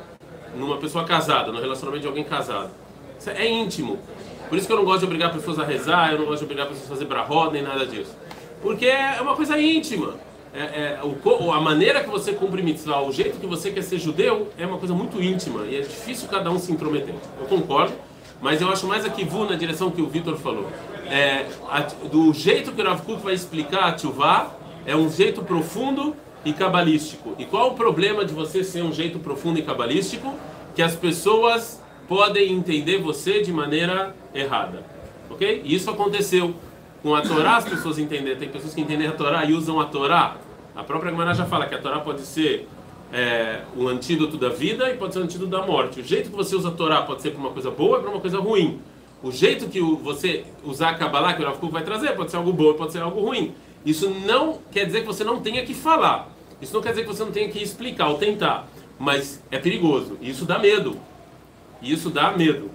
numa 0.56 0.78
pessoa 0.78 1.04
casada, 1.04 1.52
no 1.52 1.60
relacionamento 1.60 2.02
de 2.02 2.08
alguém 2.08 2.24
casado. 2.24 2.70
Isso 3.18 3.30
é 3.30 3.48
íntimo. 3.48 3.98
Por 4.48 4.56
isso 4.56 4.66
que 4.66 4.72
eu 4.72 4.76
não 4.76 4.84
gosto 4.84 5.00
de 5.00 5.06
obrigar 5.06 5.32
pessoas 5.32 5.58
a 5.58 5.64
rezar, 5.64 6.12
eu 6.12 6.18
não 6.18 6.26
gosto 6.26 6.38
de 6.38 6.44
obrigar 6.44 6.66
pessoas 6.66 6.86
a 6.86 6.88
fazer 6.88 7.04
brahó, 7.04 7.50
nem 7.50 7.62
nada 7.62 7.84
disso. 7.86 8.14
Porque 8.62 8.86
é 8.86 9.20
uma 9.20 9.34
coisa 9.34 9.60
íntima. 9.60 10.14
É, 10.54 10.60
é, 10.60 11.00
o, 11.02 11.52
a 11.52 11.60
maneira 11.60 12.02
que 12.02 12.08
você 12.08 12.32
cumpre 12.32 12.62
mitzvah, 12.62 13.02
o 13.02 13.12
jeito 13.12 13.38
que 13.38 13.46
você 13.46 13.70
quer 13.70 13.82
ser 13.82 13.98
judeu, 13.98 14.48
é 14.56 14.64
uma 14.66 14.78
coisa 14.78 14.94
muito 14.94 15.22
íntima 15.22 15.66
e 15.66 15.76
é 15.76 15.80
difícil 15.80 16.28
cada 16.28 16.50
um 16.50 16.58
se 16.58 16.72
intrometer. 16.72 17.14
Eu 17.38 17.46
concordo, 17.46 17.92
mas 18.40 18.62
eu 18.62 18.70
acho 18.70 18.86
mais 18.86 19.04
aqui 19.04 19.24
vu 19.24 19.44
na 19.44 19.54
direção 19.54 19.90
que 19.90 20.00
o 20.00 20.06
Vitor 20.06 20.36
falou. 20.36 20.66
É, 21.10 21.46
a, 21.68 21.80
do 21.80 22.32
jeito 22.32 22.72
que 22.72 22.80
o 22.80 22.84
Rav 22.84 23.02
Kuk 23.02 23.22
vai 23.22 23.34
explicar 23.34 23.84
a 23.84 23.92
Tchuvah, 23.92 24.50
é 24.86 24.96
um 24.96 25.10
jeito 25.10 25.42
profundo 25.42 26.16
e 26.46 26.52
cabalístico. 26.52 27.34
E 27.38 27.44
qual 27.44 27.72
o 27.72 27.74
problema 27.74 28.24
de 28.24 28.32
você 28.32 28.62
ser 28.62 28.82
um 28.82 28.92
jeito 28.92 29.18
profundo 29.18 29.58
e 29.58 29.62
cabalístico? 29.62 30.32
Que 30.76 30.80
as 30.80 30.94
pessoas 30.94 31.82
podem 32.08 32.52
entender 32.52 32.98
você 32.98 33.42
de 33.42 33.52
maneira 33.52 34.14
errada. 34.32 34.84
Ok? 35.28 35.62
E 35.64 35.74
isso 35.74 35.90
aconteceu 35.90 36.54
com 37.02 37.16
a 37.16 37.20
Torá, 37.20 37.56
as 37.56 37.64
pessoas 37.64 37.98
entendem. 37.98 38.36
Tem 38.36 38.48
pessoas 38.48 38.72
que 38.72 38.80
entendem 38.80 39.08
a 39.08 39.12
Torá 39.12 39.44
e 39.44 39.52
usam 39.52 39.80
a 39.80 39.86
Torá. 39.86 40.36
A 40.74 40.84
própria 40.84 41.10
Gemara 41.10 41.34
já 41.34 41.46
fala 41.46 41.66
que 41.66 41.74
a 41.74 41.78
Torá 41.78 41.98
pode 41.98 42.20
ser 42.20 42.68
é, 43.12 43.62
um 43.76 43.88
antídoto 43.88 44.36
da 44.36 44.48
vida 44.48 44.88
e 44.88 44.96
pode 44.96 45.14
ser 45.14 45.20
um 45.20 45.24
antídoto 45.24 45.50
da 45.50 45.66
morte. 45.66 46.00
O 46.00 46.04
jeito 46.04 46.30
que 46.30 46.36
você 46.36 46.54
usa 46.54 46.68
a 46.68 46.72
Torá 46.72 47.02
pode 47.02 47.22
ser 47.22 47.32
para 47.32 47.40
uma 47.40 47.50
coisa 47.50 47.72
boa 47.72 47.98
e 47.98 48.02
para 48.02 48.10
uma 48.10 48.20
coisa 48.20 48.38
ruim. 48.38 48.80
O 49.20 49.32
jeito 49.32 49.66
que 49.66 49.80
você 49.80 50.44
usar 50.62 50.90
a 50.90 50.94
Kabbalah, 50.94 51.34
que 51.34 51.42
o 51.42 51.44
Rav 51.44 51.58
vai 51.70 51.82
trazer, 51.82 52.14
pode 52.14 52.30
ser 52.30 52.36
algo 52.36 52.52
bom 52.52 52.72
pode 52.74 52.92
ser 52.92 53.00
algo 53.00 53.20
ruim. 53.20 53.52
Isso 53.84 54.10
não 54.10 54.58
quer 54.70 54.84
dizer 54.84 55.00
que 55.00 55.06
você 55.06 55.24
não 55.24 55.40
tenha 55.40 55.64
que 55.64 55.74
falar. 55.74 56.35
Isso 56.60 56.72
não 56.72 56.80
quer 56.80 56.90
dizer 56.90 57.02
que 57.02 57.08
você 57.08 57.24
não 57.24 57.32
tenha 57.32 57.48
que 57.48 57.62
explicar 57.62 58.08
ou 58.08 58.18
tentar, 58.18 58.66
mas 58.98 59.42
é 59.50 59.58
perigoso. 59.58 60.16
Isso 60.20 60.44
dá 60.44 60.58
medo. 60.58 60.98
Isso 61.82 62.10
dá 62.10 62.32
medo. 62.32 62.70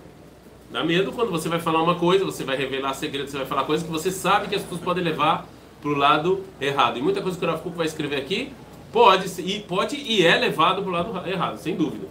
Dá 0.71 0.83
medo 0.83 1.11
quando 1.11 1.31
você 1.31 1.49
vai 1.49 1.59
falar 1.59 1.81
uma 1.81 1.95
coisa, 1.95 2.23
você 2.23 2.43
vai 2.43 2.55
revelar 2.55 2.93
segredos, 2.93 3.31
você 3.31 3.37
vai 3.37 3.47
falar 3.47 3.65
coisas 3.65 3.85
que 3.85 3.91
você 3.91 4.11
sabe 4.11 4.47
que 4.47 4.55
as 4.55 4.61
pessoas 4.61 4.81
podem 4.81 5.03
levar 5.03 5.45
para 5.81 5.89
o 5.89 5.95
lado 5.95 6.43
errado. 6.61 6.97
E 6.97 7.01
muita 7.01 7.21
coisa 7.21 7.37
que 7.37 7.43
o 7.43 7.47
Rav 7.47 7.61
vai 7.75 7.85
escrever 7.85 8.17
aqui 8.17 8.53
pode 8.93 9.41
e 9.41 9.59
pode 9.59 9.95
e 9.95 10.25
é 10.25 10.37
levado 10.37 10.81
para 10.81 10.89
o 10.89 10.93
lado 10.93 11.29
errado, 11.29 11.57
sem 11.57 11.75
dúvida. 11.75 12.07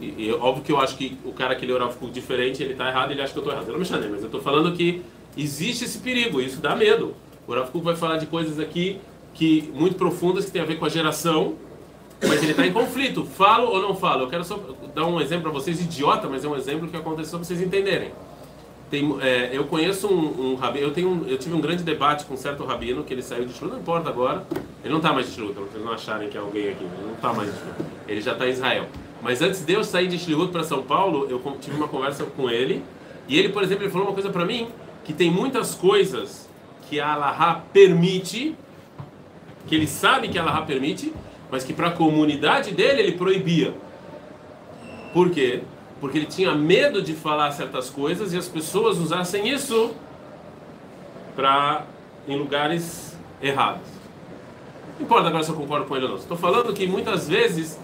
E, 0.00 0.26
e, 0.26 0.32
óbvio 0.32 0.62
que 0.64 0.72
eu 0.72 0.80
acho 0.80 0.96
que 0.96 1.16
o 1.24 1.32
cara 1.32 1.54
que 1.54 1.64
lê 1.64 1.72
o 1.72 1.78
Rav 1.78 1.96
diferente, 2.12 2.62
ele 2.62 2.72
está 2.72 2.88
errado, 2.88 3.10
ele 3.10 3.22
acha 3.22 3.32
que 3.32 3.38
eu 3.38 3.42
estou 3.42 3.52
errado. 3.52 3.66
Eu 3.66 3.72
não 3.72 3.80
me 3.80 3.84
chamei, 3.84 4.08
mas 4.08 4.20
eu 4.20 4.26
estou 4.26 4.40
falando 4.40 4.76
que 4.76 5.02
existe 5.36 5.84
esse 5.84 5.98
perigo, 5.98 6.40
isso 6.40 6.60
dá 6.60 6.76
medo. 6.76 7.14
O 7.46 7.54
Rav 7.54 7.70
vai 7.74 7.96
falar 7.96 8.18
de 8.18 8.26
coisas 8.26 8.60
aqui 8.60 9.00
que 9.34 9.72
muito 9.74 9.96
profundas 9.96 10.44
que 10.44 10.50
tem 10.50 10.62
a 10.62 10.64
ver 10.64 10.78
com 10.78 10.84
a 10.84 10.88
geração, 10.88 11.54
mas 12.20 12.42
ele 12.42 12.52
está 12.52 12.66
em 12.66 12.72
conflito. 12.72 13.24
Falo 13.24 13.68
ou 13.68 13.82
não 13.82 13.94
falo? 13.94 14.22
Eu 14.22 14.28
quero 14.28 14.44
só 14.44 14.58
dar 14.94 15.06
um 15.06 15.20
exemplo 15.20 15.44
para 15.44 15.52
vocês, 15.52 15.80
idiota, 15.80 16.28
mas 16.28 16.44
é 16.44 16.48
um 16.48 16.56
exemplo 16.56 16.88
que 16.88 16.96
aconteceu 16.96 17.38
para 17.38 17.46
vocês 17.46 17.60
entenderem. 17.60 18.10
Tem, 18.90 19.16
é, 19.22 19.50
eu 19.52 19.64
conheço 19.64 20.06
um, 20.06 20.52
um 20.52 20.54
rabino, 20.54 20.86
eu, 20.86 20.92
tenho 20.92 21.08
um, 21.08 21.26
eu 21.26 21.38
tive 21.38 21.54
um 21.54 21.60
grande 21.62 21.82
debate 21.82 22.26
com 22.26 22.34
um 22.34 22.36
certo 22.36 22.62
rabino, 22.62 23.02
que 23.02 23.14
ele 23.14 23.22
saiu 23.22 23.46
de 23.46 23.54
Shlu, 23.54 23.68
não 23.68 23.78
importa 23.78 24.10
agora, 24.10 24.46
ele 24.84 24.90
não 24.90 24.98
está 24.98 25.14
mais 25.14 25.28
de 25.28 25.32
Shlu, 25.32 25.54
para 25.54 25.62
vocês 25.62 25.82
não 25.82 25.92
acharem 25.92 26.28
que 26.28 26.36
é 26.36 26.40
alguém 26.40 26.68
aqui, 26.68 26.84
ele 26.84 27.06
não 27.06 27.14
está 27.14 27.32
mais 27.32 27.50
de 27.50 27.58
ele 28.06 28.20
já 28.20 28.32
está 28.32 28.46
em 28.46 28.50
Israel. 28.50 28.86
Mas 29.22 29.40
antes 29.40 29.64
de 29.64 29.72
eu 29.72 29.82
sair 29.82 30.08
de 30.08 30.18
Shlu 30.18 30.48
para 30.48 30.62
São 30.62 30.82
Paulo, 30.82 31.26
eu 31.30 31.40
tive 31.58 31.74
uma 31.74 31.88
conversa 31.88 32.24
com 32.24 32.50
ele, 32.50 32.84
e 33.26 33.38
ele, 33.38 33.48
por 33.48 33.62
exemplo, 33.62 33.84
ele 33.84 33.90
falou 33.90 34.08
uma 34.08 34.14
coisa 34.14 34.28
para 34.28 34.44
mim, 34.44 34.68
que 35.04 35.14
tem 35.14 35.30
muitas 35.30 35.74
coisas 35.74 36.46
que 36.88 37.00
a 37.00 37.14
Allahá 37.14 37.64
permite, 37.72 38.54
que 39.66 39.74
ele 39.74 39.86
sabe 39.86 40.28
que 40.28 40.38
a 40.38 40.42
Allahá 40.42 40.62
permite, 40.62 41.12
mas 41.50 41.64
que 41.64 41.72
para 41.72 41.88
a 41.88 41.92
comunidade 41.92 42.72
dele 42.72 43.02
ele 43.02 43.12
proibia. 43.12 43.74
Por 45.12 45.30
quê? 45.30 45.62
porque 46.02 46.18
ele 46.18 46.26
tinha 46.26 46.52
medo 46.52 47.00
de 47.00 47.14
falar 47.14 47.52
certas 47.52 47.88
coisas 47.88 48.32
e 48.32 48.36
as 48.36 48.48
pessoas 48.48 48.98
usassem 48.98 49.48
isso 49.48 49.92
para 51.36 51.86
em 52.26 52.36
lugares 52.36 53.16
errados. 53.40 53.86
Não 54.98 55.06
importa 55.06 55.28
agora 55.28 55.44
se 55.44 55.50
eu 55.50 55.54
concordo 55.54 55.86
com 55.86 55.94
ele 55.94 56.06
ou 56.06 56.10
não. 56.10 56.18
Estou 56.18 56.36
falando 56.36 56.72
que 56.74 56.88
muitas 56.88 57.28
vezes, 57.28 57.78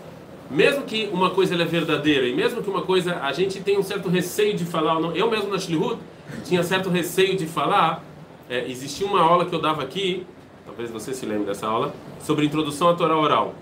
mesmo 0.51 0.83
que 0.83 1.09
uma 1.13 1.31
coisa 1.31 1.55
é 1.55 1.65
verdadeira 1.65 2.27
e 2.27 2.35
mesmo 2.35 2.61
que 2.61 2.69
uma 2.69 2.83
coisa 2.83 3.21
a 3.23 3.33
gente 3.33 3.61
tem 3.61 3.79
um 3.79 3.85
certo 3.85 4.09
receio 4.09 4.57
de 4.57 4.65
falar, 4.65 4.99
eu 5.15 5.31
mesmo 5.31 5.51
na 5.51 5.57
Shlihut 5.57 6.01
tinha 6.45 6.65
certo 6.65 6.91
receio 6.91 7.37
de 7.37 7.47
falar. 7.47 8.03
É, 8.51 8.69
existia 8.69 9.07
uma 9.07 9.21
aula 9.21 9.47
que 9.47 9.55
eu 9.55 9.61
dava 9.61 9.81
aqui, 9.81 10.27
talvez 10.69 10.91
você 10.91 11.15
se 11.15 11.25
lembre 11.25 11.47
dessa 11.47 11.67
aula, 11.67 11.95
sobre 12.21 12.45
introdução 12.45 12.91
à 12.91 12.95
Torá 12.95 13.19
oral. 13.19 13.55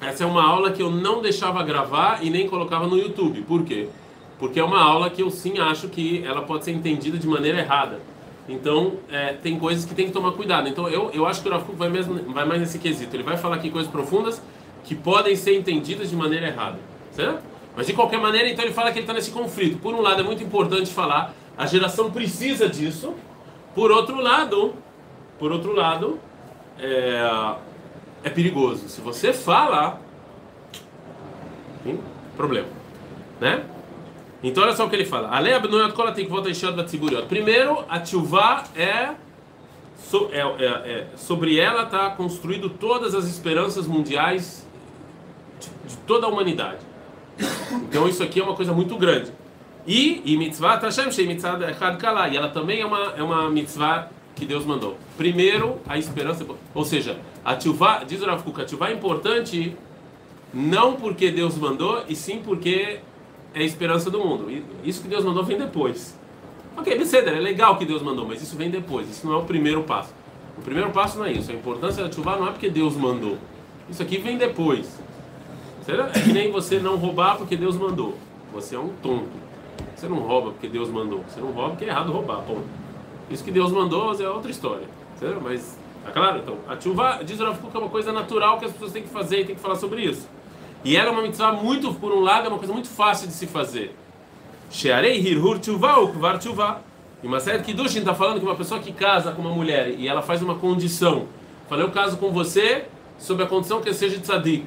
Essa 0.00 0.24
é 0.24 0.26
uma 0.26 0.44
aula 0.44 0.72
que 0.72 0.82
eu 0.82 0.90
não 0.90 1.22
deixava 1.22 1.62
gravar 1.62 2.18
e 2.22 2.28
nem 2.28 2.48
colocava 2.48 2.86
no 2.86 2.98
YouTube. 2.98 3.42
Por 3.42 3.64
quê? 3.64 3.88
Porque 4.38 4.58
é 4.58 4.64
uma 4.64 4.82
aula 4.82 5.08
que 5.08 5.22
eu 5.22 5.30
sim 5.30 5.58
acho 5.58 5.88
que 5.88 6.22
ela 6.26 6.42
pode 6.42 6.64
ser 6.64 6.72
entendida 6.72 7.16
de 7.16 7.26
maneira 7.26 7.58
errada. 7.58 8.00
Então, 8.48 8.94
é, 9.10 9.32
tem 9.34 9.58
coisas 9.58 9.84
que 9.84 9.94
tem 9.94 10.06
que 10.06 10.12
tomar 10.12 10.32
cuidado. 10.32 10.68
Então, 10.68 10.88
eu, 10.88 11.10
eu 11.14 11.26
acho 11.26 11.40
que 11.42 11.48
o 11.48 11.52
Rav 11.52 11.64
vai, 11.74 11.88
mesmo, 11.88 12.14
vai 12.32 12.44
mais 12.44 12.60
nesse 12.60 12.78
quesito. 12.78 13.14
Ele 13.14 13.22
vai 13.22 13.36
falar 13.36 13.56
aqui 13.56 13.70
coisas 13.70 13.90
profundas 13.90 14.42
que 14.84 14.94
podem 14.94 15.34
ser 15.34 15.56
entendidas 15.56 16.10
de 16.10 16.16
maneira 16.16 16.48
errada. 16.48 16.78
Certo? 17.12 17.42
Mas, 17.76 17.86
de 17.86 17.92
qualquer 17.92 18.20
maneira, 18.20 18.48
então 18.48 18.64
ele 18.64 18.74
fala 18.74 18.90
que 18.90 18.98
ele 18.98 19.04
está 19.04 19.14
nesse 19.14 19.30
conflito. 19.30 19.78
Por 19.78 19.94
um 19.94 20.02
lado, 20.02 20.20
é 20.20 20.24
muito 20.24 20.42
importante 20.42 20.92
falar, 20.92 21.34
a 21.56 21.66
geração 21.66 22.10
precisa 22.10 22.68
disso. 22.68 23.14
Por 23.74 23.90
outro 23.90 24.20
lado, 24.20 24.74
por 25.38 25.52
outro 25.52 25.72
lado, 25.74 26.18
é, 26.78 27.56
é 28.24 28.30
perigoso. 28.30 28.88
Se 28.88 29.00
você 29.00 29.32
fala, 29.32 30.00
tem 31.84 31.98
problema, 32.36 32.68
né? 33.40 33.64
Então 34.42 34.62
olha 34.62 34.76
só 34.76 34.86
o 34.86 34.90
que 34.90 34.96
ele 34.96 35.04
fala. 35.04 35.28
A 35.28 35.38
lei 35.38 35.54
abnoyat 35.54 35.92
kol 35.94 36.06
atikvot 36.06 36.46
aishot 36.46 36.72
batziburiot. 36.72 37.26
Primeiro, 37.26 37.84
a 37.88 38.00
tchuvá 38.00 38.64
é, 38.76 39.14
so, 39.96 40.28
é, 40.30 40.40
é, 40.40 40.66
é, 40.66 41.06
sobre 41.16 41.58
ela 41.58 41.84
está 41.84 42.10
construído 42.10 42.68
todas 42.70 43.14
as 43.14 43.24
esperanças 43.24 43.86
mundiais 43.86 44.66
de, 45.58 45.68
de, 45.88 45.96
toda 46.06 46.26
a 46.26 46.28
humanidade. 46.28 46.78
Então 47.88 48.08
isso 48.08 48.22
aqui 48.22 48.40
é 48.40 48.42
uma 48.42 48.54
coisa 48.54 48.72
muito 48.72 48.96
grande. 48.96 49.32
E, 49.86 50.22
e 50.24 50.36
mitzvah 50.36 50.78
tashem 50.78 51.10
shei 51.10 51.26
mitzvah 51.26 51.58
echad 51.70 51.96
kala. 51.98 52.28
E 52.28 52.36
ela 52.36 52.48
também 52.48 52.80
é 52.80 52.86
uma, 52.86 53.14
é 53.16 53.22
uma 53.22 53.50
mitzvah 53.50 54.10
que 54.36 54.44
Deus 54.44 54.64
mandou. 54.64 54.96
Primeiro, 55.16 55.80
a 55.88 55.98
esperança, 55.98 56.46
ou 56.74 56.84
seja, 56.84 57.18
a 57.44 57.56
tchuvá, 57.56 58.04
diz 58.04 58.22
o 58.22 58.26
Rav 58.26 58.42
Kuk, 58.42 58.60
a 58.60 58.64
tchuvá 58.64 58.90
é 58.90 58.92
importante 58.92 59.74
não 60.54 60.94
porque 60.94 61.30
Deus 61.30 61.56
mandou, 61.56 62.04
e 62.08 62.14
sim 62.14 62.40
porque 62.44 63.00
é 63.54 63.60
a 63.60 63.64
esperança 63.64 64.10
do 64.10 64.20
mundo. 64.20 64.46
Isso 64.84 65.02
que 65.02 65.08
Deus 65.08 65.24
mandou 65.24 65.42
vem 65.42 65.58
depois. 65.58 66.16
Ok, 66.76 66.96
Beceder, 66.96 67.34
é 67.34 67.40
legal 67.40 67.78
que 67.78 67.86
Deus 67.86 68.02
mandou, 68.02 68.28
mas 68.28 68.42
isso 68.42 68.54
vem 68.56 68.70
depois. 68.70 69.08
Isso 69.08 69.26
não 69.26 69.34
é 69.34 69.38
o 69.38 69.44
primeiro 69.44 69.82
passo. 69.82 70.14
O 70.58 70.60
primeiro 70.60 70.90
passo 70.90 71.18
não 71.18 71.24
é 71.24 71.32
isso. 71.32 71.50
A 71.50 71.54
importância 71.54 72.04
da 72.04 72.12
chuva 72.12 72.36
não 72.36 72.48
é 72.48 72.50
porque 72.50 72.68
Deus 72.68 72.94
mandou. 72.94 73.38
Isso 73.88 74.02
aqui 74.02 74.18
vem 74.18 74.36
depois. 74.36 75.00
É 75.88 76.20
que 76.20 76.32
nem 76.32 76.50
você 76.50 76.78
não 76.78 76.96
roubar 76.96 77.36
porque 77.36 77.56
Deus 77.56 77.76
mandou. 77.76 78.18
Você 78.52 78.74
é 78.74 78.78
um 78.78 78.88
tonto. 79.02 79.30
Você 79.94 80.08
não 80.08 80.18
rouba 80.18 80.50
porque 80.50 80.68
Deus 80.68 80.90
mandou. 80.90 81.24
Você 81.28 81.40
não 81.40 81.52
rouba 81.52 81.70
porque 81.70 81.84
é 81.84 81.88
errado 81.88 82.12
roubar. 82.12 82.42
Ponto. 82.42 82.85
Isso 83.30 83.42
que 83.44 83.50
Deus 83.50 83.72
mandou 83.72 84.14
é 84.20 84.28
outra 84.28 84.50
história. 84.50 84.86
Certo? 85.18 85.40
Mas, 85.42 85.78
tá 86.04 86.10
claro? 86.10 86.38
Então, 86.38 86.58
a 86.68 86.80
chuva, 86.80 87.20
diz 87.24 87.36
que 87.36 87.42
é 87.42 87.80
uma 87.80 87.88
coisa 87.88 88.12
natural 88.12 88.58
que 88.58 88.64
as 88.64 88.72
pessoas 88.72 88.92
têm 88.92 89.02
que 89.02 89.08
fazer 89.08 89.40
e 89.40 89.44
têm 89.44 89.54
que 89.54 89.60
falar 89.60 89.76
sobre 89.76 90.02
isso. 90.02 90.28
E 90.84 90.96
ela 90.96 91.08
é 91.08 91.12
uma 91.12 91.22
mitzvah 91.22 91.52
muito, 91.52 91.92
por 91.94 92.12
um 92.12 92.20
lado, 92.20 92.46
é 92.46 92.48
uma 92.48 92.58
coisa 92.58 92.72
muito 92.72 92.88
fácil 92.88 93.26
de 93.26 93.34
se 93.34 93.46
fazer. 93.46 93.94
Shearei 94.70 95.18
hirhur 95.18 95.62
chuva 95.62 95.98
ukvar 96.00 96.40
chuva. 96.40 96.82
E 97.22 97.26
uma 97.26 97.40
série 97.40 97.62
que 97.62 97.72
Dushin 97.72 98.00
está 98.00 98.14
falando 98.14 98.38
que 98.38 98.46
uma 98.46 98.54
pessoa 98.54 98.78
que 98.80 98.92
casa 98.92 99.32
com 99.32 99.40
uma 99.40 99.50
mulher 99.50 99.90
e 99.98 100.06
ela 100.06 100.22
faz 100.22 100.42
uma 100.42 100.54
condição. 100.56 101.26
Falei, 101.68 101.84
eu 101.84 101.90
caso 101.90 102.18
com 102.18 102.30
você 102.30 102.84
sob 103.18 103.42
a 103.42 103.46
condição 103.46 103.80
que 103.80 103.92
seja 103.92 104.20
tzadik. 104.20 104.66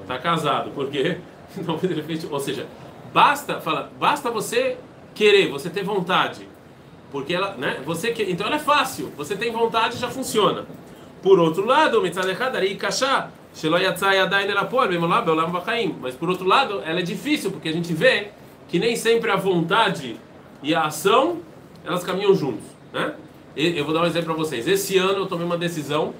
Está 0.00 0.18
casado, 0.18 0.70
por 0.70 0.88
quê? 0.88 1.18
Ou 2.30 2.40
seja, 2.40 2.66
basta, 3.12 3.60
fala, 3.60 3.90
basta 3.98 4.30
você 4.30 4.78
querer, 5.14 5.50
você 5.50 5.68
ter 5.68 5.84
vontade. 5.84 6.48
Porque 7.12 7.34
ela, 7.34 7.54
né? 7.56 7.80
Você 7.84 8.10
que, 8.10 8.22
então 8.22 8.46
ela 8.46 8.56
é 8.56 8.58
fácil. 8.58 9.12
Você 9.16 9.36
tem 9.36 9.52
vontade, 9.52 9.98
já 9.98 10.08
funciona. 10.08 10.64
Por 11.22 11.38
outro 11.38 11.64
lado. 11.66 12.02
Mas 16.00 16.14
por 16.14 16.28
outro 16.30 16.46
lado, 16.46 16.82
ela 16.84 16.98
é 16.98 17.02
difícil 17.02 17.50
porque 17.50 17.68
a 17.68 17.72
gente 17.72 17.92
vê 17.92 18.28
que 18.66 18.78
nem 18.78 18.96
sempre 18.96 19.30
a 19.30 19.36
vontade 19.36 20.16
e 20.62 20.74
a 20.74 20.84
ação 20.84 21.40
elas 21.84 22.02
caminham 22.02 22.34
juntos, 22.34 22.64
né? 22.92 23.14
Eu 23.54 23.84
vou 23.84 23.92
dar 23.92 24.02
um 24.02 24.06
exemplo 24.06 24.34
para 24.34 24.42
vocês. 24.42 24.66
Esse 24.66 24.96
ano 24.96 25.18
eu 25.18 25.26
tomei 25.26 25.44
uma 25.44 25.58
decisão 25.58 26.14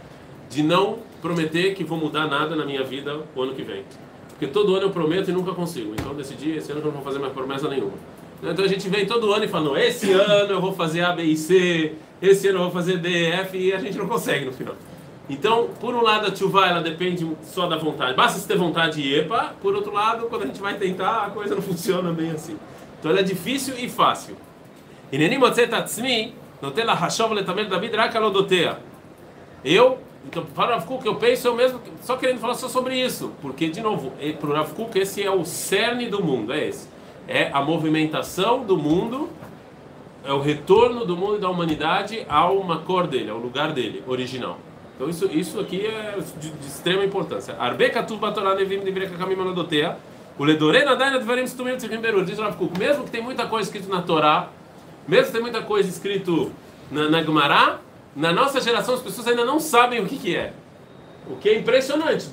de 0.50 0.62
não 0.62 0.98
prometer 1.22 1.74
que 1.74 1.82
vou 1.82 1.96
mudar 1.96 2.26
nada 2.26 2.54
na 2.54 2.66
minha 2.66 2.84
vida 2.84 3.20
o 3.34 3.42
ano 3.42 3.54
que 3.54 3.62
vem. 3.62 3.84
Porque 4.28 4.46
todo 4.46 4.74
ano 4.74 4.86
eu 4.86 4.90
prometo 4.90 5.30
e 5.30 5.32
nunca 5.32 5.52
consigo. 5.52 5.92
Então 5.94 6.08
eu 6.08 6.14
decidi, 6.14 6.56
esse 6.56 6.70
ano 6.70 6.82
eu 6.82 6.84
não 6.84 6.92
vou 6.92 7.02
fazer 7.02 7.18
mais 7.18 7.32
promessa 7.32 7.68
nenhuma. 7.68 7.94
Então 8.42 8.64
a 8.64 8.68
gente 8.68 8.88
vem 8.88 9.06
todo 9.06 9.32
ano 9.32 9.44
e 9.44 9.48
fala, 9.48 9.66
não, 9.66 9.76
esse 9.76 10.10
ano 10.10 10.52
eu 10.52 10.60
vou 10.60 10.72
fazer 10.72 11.02
A, 11.02 11.12
B 11.12 11.22
e 11.22 11.36
C, 11.36 11.94
esse 12.20 12.48
ano 12.48 12.58
eu 12.58 12.62
vou 12.64 12.72
fazer 12.72 12.98
D, 12.98 13.26
F, 13.26 13.56
e 13.56 13.72
a 13.72 13.78
gente 13.78 13.96
não 13.96 14.08
consegue 14.08 14.44
no 14.44 14.52
final. 14.52 14.74
Então, 15.30 15.68
por 15.80 15.94
um 15.94 16.02
lado, 16.02 16.26
a 16.26 16.34
chuva 16.34 16.66
ela 16.66 16.80
depende 16.80 17.24
só 17.44 17.68
da 17.68 17.76
vontade. 17.76 18.14
Basta 18.14 18.40
você 18.40 18.48
ter 18.48 18.58
vontade 18.58 19.00
e 19.00 19.14
epa. 19.14 19.54
Por 19.62 19.74
outro 19.76 19.92
lado, 19.92 20.26
quando 20.26 20.42
a 20.42 20.46
gente 20.46 20.60
vai 20.60 20.74
tentar, 20.74 21.26
a 21.26 21.30
coisa 21.30 21.54
não 21.54 21.62
funciona 21.62 22.12
bem 22.12 22.32
assim. 22.32 22.58
Então, 22.98 23.12
ela 23.12 23.20
é 23.20 23.22
difícil 23.22 23.76
e 23.78 23.88
fácil. 23.88 24.36
Eu, 29.64 29.98
então, 30.26 30.44
para 30.44 30.66
o 30.66 30.70
Rav 30.70 30.84
Kuk, 30.84 31.06
eu 31.06 31.14
penso 31.14 31.46
eu 31.46 31.54
mesmo, 31.54 31.80
só 32.02 32.16
querendo 32.16 32.40
falar 32.40 32.54
só 32.54 32.68
sobre 32.68 33.00
isso. 33.00 33.32
Porque, 33.40 33.68
de 33.68 33.80
novo, 33.80 34.12
para 34.40 34.50
o 34.50 34.52
Rav 34.52 34.72
esse 34.96 35.22
é 35.22 35.30
o 35.30 35.44
cerne 35.44 36.08
do 36.08 36.22
mundo, 36.22 36.52
é 36.52 36.66
esse 36.68 36.91
é 37.28 37.50
a 37.52 37.60
movimentação 37.62 38.64
do 38.64 38.76
mundo, 38.76 39.28
é 40.24 40.32
o 40.32 40.40
retorno 40.40 41.04
do 41.04 41.16
mundo 41.16 41.36
e 41.36 41.40
da 41.40 41.48
humanidade 41.48 42.24
ao 42.28 42.58
uma 42.58 42.78
cor 42.78 43.06
dele, 43.06 43.30
ao 43.30 43.38
lugar 43.38 43.72
dele, 43.72 44.02
original. 44.06 44.58
Então 44.94 45.08
isso, 45.08 45.26
isso 45.32 45.58
aqui 45.58 45.84
é 45.84 46.18
de, 46.38 46.50
de 46.50 46.66
extrema 46.66 47.04
importância. 47.04 47.56
Arbeka 47.58 48.02
tu 48.02 48.16
batorá 48.16 48.54
nevim 48.54 48.80
de 48.80 48.90
breca 48.90 49.16
caminho 49.16 49.52
dotea. 49.52 49.96
O 50.38 50.44
ledorena 50.44 50.94
daina 50.94 51.18
deverim 51.18 51.44
stumim 51.46 51.76
tzivim 51.76 51.98
berur. 51.98 52.24
Diz 52.24 52.38
Rav 52.38 52.56
Kuk, 52.56 52.78
mesmo 52.78 53.04
que 53.04 53.10
tem 53.10 53.22
muita 53.22 53.46
coisa 53.46 53.68
escrita 53.68 53.94
na 53.94 54.02
Torá, 54.02 54.48
mesmo 55.06 55.26
que 55.26 55.32
tem 55.32 55.40
muita 55.42 55.62
coisa 55.62 55.88
escrito 55.88 56.52
na, 56.90 57.08
na 57.08 57.22
Gemara, 57.22 57.80
na 58.14 58.32
nossa 58.32 58.60
geração 58.60 58.94
as 58.94 59.02
pessoas 59.02 59.26
ainda 59.28 59.44
não 59.44 59.58
sabem 59.58 60.00
o 60.00 60.06
que, 60.06 60.18
que 60.18 60.36
é. 60.36 60.52
O 61.28 61.36
que 61.36 61.48
é 61.48 61.58
impressionante 61.58 62.28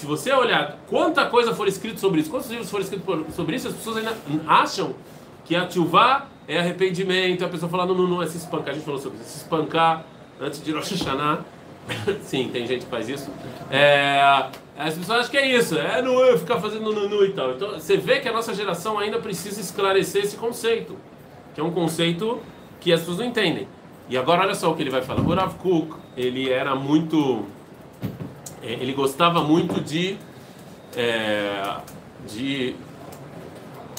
se 0.00 0.06
você 0.06 0.32
olhar 0.32 0.78
quanta 0.88 1.26
coisa 1.26 1.54
for 1.54 1.68
escrito 1.68 2.00
sobre 2.00 2.22
isso, 2.22 2.30
quantos 2.30 2.48
livros 2.48 2.70
foram 2.70 2.82
escritos 2.82 3.34
sobre 3.34 3.56
isso, 3.56 3.68
as 3.68 3.74
pessoas 3.74 3.98
ainda 3.98 4.16
acham 4.46 4.94
que 5.44 5.54
a 5.54 5.66
tchuvá 5.66 6.26
é 6.48 6.58
arrependimento, 6.58 7.44
a 7.44 7.48
pessoa 7.48 7.70
fala, 7.70 7.84
não, 7.84 7.94
não, 7.94 8.08
não, 8.08 8.22
é 8.22 8.26
se 8.26 8.38
espancar, 8.38 8.70
a 8.70 8.72
gente 8.72 8.84
falou 8.84 8.98
sobre 8.98 9.18
isso, 9.18 9.28
se 9.28 9.36
espancar 9.40 10.06
antes 10.40 10.64
de 10.64 10.72
Rosh 10.72 10.92
Hashanah, 10.92 11.44
sim, 12.24 12.48
tem 12.48 12.66
gente 12.66 12.86
que 12.86 12.90
faz 12.90 13.10
isso, 13.10 13.30
é, 13.70 14.22
as 14.78 14.94
pessoas 14.94 15.18
acham 15.18 15.30
que 15.32 15.36
é 15.36 15.54
isso, 15.54 15.76
é 15.76 16.00
não 16.00 16.24
é 16.24 16.38
ficar 16.38 16.58
fazendo 16.58 16.90
nunu 16.90 17.22
e 17.26 17.34
tal, 17.34 17.50
então 17.52 17.72
você 17.72 17.98
vê 17.98 18.20
que 18.20 18.28
a 18.28 18.32
nossa 18.32 18.54
geração 18.54 18.98
ainda 18.98 19.18
precisa 19.18 19.60
esclarecer 19.60 20.24
esse 20.24 20.38
conceito, 20.38 20.96
que 21.54 21.60
é 21.60 21.64
um 21.64 21.72
conceito 21.72 22.40
que 22.80 22.90
as 22.90 23.00
pessoas 23.00 23.18
não 23.18 23.26
entendem. 23.26 23.68
E 24.08 24.16
agora 24.16 24.42
olha 24.42 24.54
só 24.56 24.72
o 24.72 24.74
que 24.74 24.82
ele 24.82 24.90
vai 24.90 25.02
falar. 25.02 25.20
O 25.20 25.32
Rav 25.32 25.54
Kuk, 25.54 25.94
ele 26.16 26.50
era 26.50 26.74
muito, 26.74 27.44
é, 28.62 28.72
ele 28.72 28.92
gostava 28.92 29.42
muito 29.42 29.80
de, 29.80 30.16
é, 30.96 31.76
de 32.26 32.74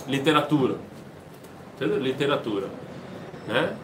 literatura. 0.08 0.75
Entendeu? 1.75 2.00
Literatura. 2.00 2.70
Né? 3.48 3.75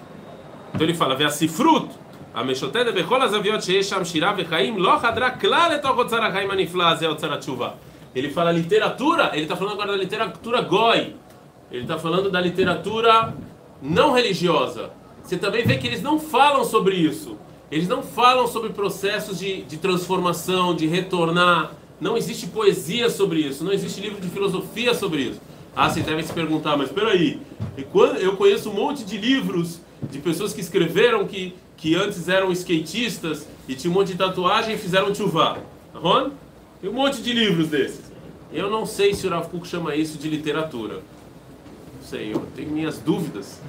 Então 0.74 0.86
ele 0.86 0.93
fala, 0.93 1.15
Veasifrut, 1.15 1.89
a 2.34 2.43
Meshotede 2.43 2.91
Ele 8.13 8.29
fala 8.29 8.51
literatura, 8.51 9.31
ele 9.34 9.43
está 9.43 9.55
falando 9.55 9.74
agora 9.74 9.91
da 9.91 9.98
literatura 9.98 10.62
goi. 10.62 11.15
Ele 11.72 11.81
está 11.81 11.98
falando 11.98 12.29
da 12.29 12.39
literatura 12.39 13.34
não 13.81 14.13
religiosa. 14.13 14.91
Você 15.24 15.38
também 15.38 15.65
vê 15.65 15.77
que 15.77 15.88
eles 15.88 16.01
não 16.01 16.19
falam 16.19 16.63
sobre 16.63 16.96
isso. 16.96 17.38
Eles 17.71 17.88
não 17.88 18.01
falam 18.01 18.47
sobre 18.47 18.69
processos 18.69 19.39
de, 19.39 19.63
de 19.63 19.77
transformação, 19.77 20.75
de 20.75 20.88
retornar. 20.88 21.74
Não 22.00 22.15
existe 22.15 22.47
poesia 22.47 23.09
sobre 23.09 23.39
isso. 23.39 23.63
Não 23.63 23.74
existe 23.74 24.00
livro 24.00 24.21
de 24.21 24.29
filosofia 24.29 24.93
sobre 24.93 25.24
isso. 25.24 25.41
Ah, 25.75 25.89
vocês 25.89 26.05
devem 26.05 26.24
se 26.24 26.33
perguntar, 26.33 26.77
mas 26.77 26.88
espera 26.88 27.12
aí. 27.12 27.39
Eu 28.19 28.36
conheço 28.36 28.69
um 28.69 28.74
monte 28.74 29.03
de 29.03 29.17
livros 29.17 29.79
de 30.09 30.19
pessoas 30.19 30.53
que 30.53 30.62
escreveram 30.62 31.27
que, 31.27 31.53
que 31.75 31.95
antes 31.95 32.27
eram 32.29 32.51
skatistas 32.51 33.47
e 33.67 33.75
tinham 33.75 33.93
um 33.93 34.00
monte 34.00 34.13
de 34.13 34.17
tatuagem 34.17 34.75
e 34.75 34.77
fizeram 34.77 35.13
chuvá. 35.13 35.57
Bom? 35.93 36.31
Tem 36.81 36.89
um 36.89 36.93
monte 36.93 37.21
de 37.21 37.33
livros 37.33 37.67
desses. 37.67 38.12
Eu 38.51 38.69
não 38.69 38.86
sei 38.86 39.13
se 39.13 39.27
o 39.27 39.29
Rav 39.29 39.50
chama 39.65 39.95
isso 39.95 40.17
de 40.17 40.29
literatura. 40.29 40.95
Não 40.95 42.07
sei, 42.07 42.33
eu 42.33 42.47
tenho 42.55 42.71
minhas 42.71 42.97
dúvidas 43.00 43.59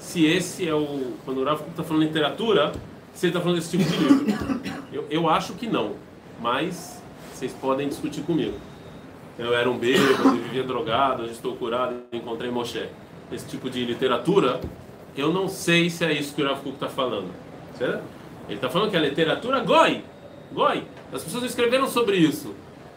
se 0.00 0.26
esse 0.26 0.68
é 0.68 0.74
o. 0.74 1.12
Quando 1.24 1.40
o 1.40 1.44
Rav 1.44 1.62
está 1.70 1.82
falando 1.82 2.02
literatura, 2.02 2.72
se 3.14 3.26
ele 3.26 3.30
está 3.30 3.40
falando 3.40 3.56
desse 3.56 3.76
tipo 3.76 3.84
de 3.84 3.96
livro. 3.96 4.60
Eu, 4.92 5.06
eu 5.10 5.28
acho 5.28 5.54
que 5.54 5.66
não, 5.66 5.92
mas 6.40 7.02
vocês 7.32 7.52
podem 7.52 7.88
discutir 7.88 8.22
comigo. 8.22 8.54
Eu 9.38 9.54
era 9.54 9.68
um 9.68 9.78
bêbado, 9.78 10.30
vivia 10.32 10.62
drogado, 10.62 11.22
hoje 11.22 11.32
estou 11.32 11.56
curado, 11.56 11.96
encontrei 12.12 12.50
Moshe. 12.50 12.88
Esse 13.32 13.46
tipo 13.46 13.70
de 13.70 13.84
literatura, 13.84 14.60
eu 15.16 15.32
não 15.32 15.48
sei 15.48 15.88
se 15.90 16.04
é 16.04 16.12
isso 16.12 16.34
que 16.34 16.42
o 16.42 16.46
Rav 16.46 16.60
Kuk 16.60 16.74
está 16.74 16.88
falando. 16.88 17.30
Certo? 17.78 18.02
Ele 18.46 18.56
está 18.56 18.68
falando 18.68 18.90
que 18.90 18.96
a 18.96 19.00
literatura 19.00 19.60
goi. 19.60 20.04
Goi. 20.52 20.84
As 21.12 21.24
pessoas 21.24 21.44
escreveram 21.44 21.88
sobre 21.88 22.16
isso 22.16 22.54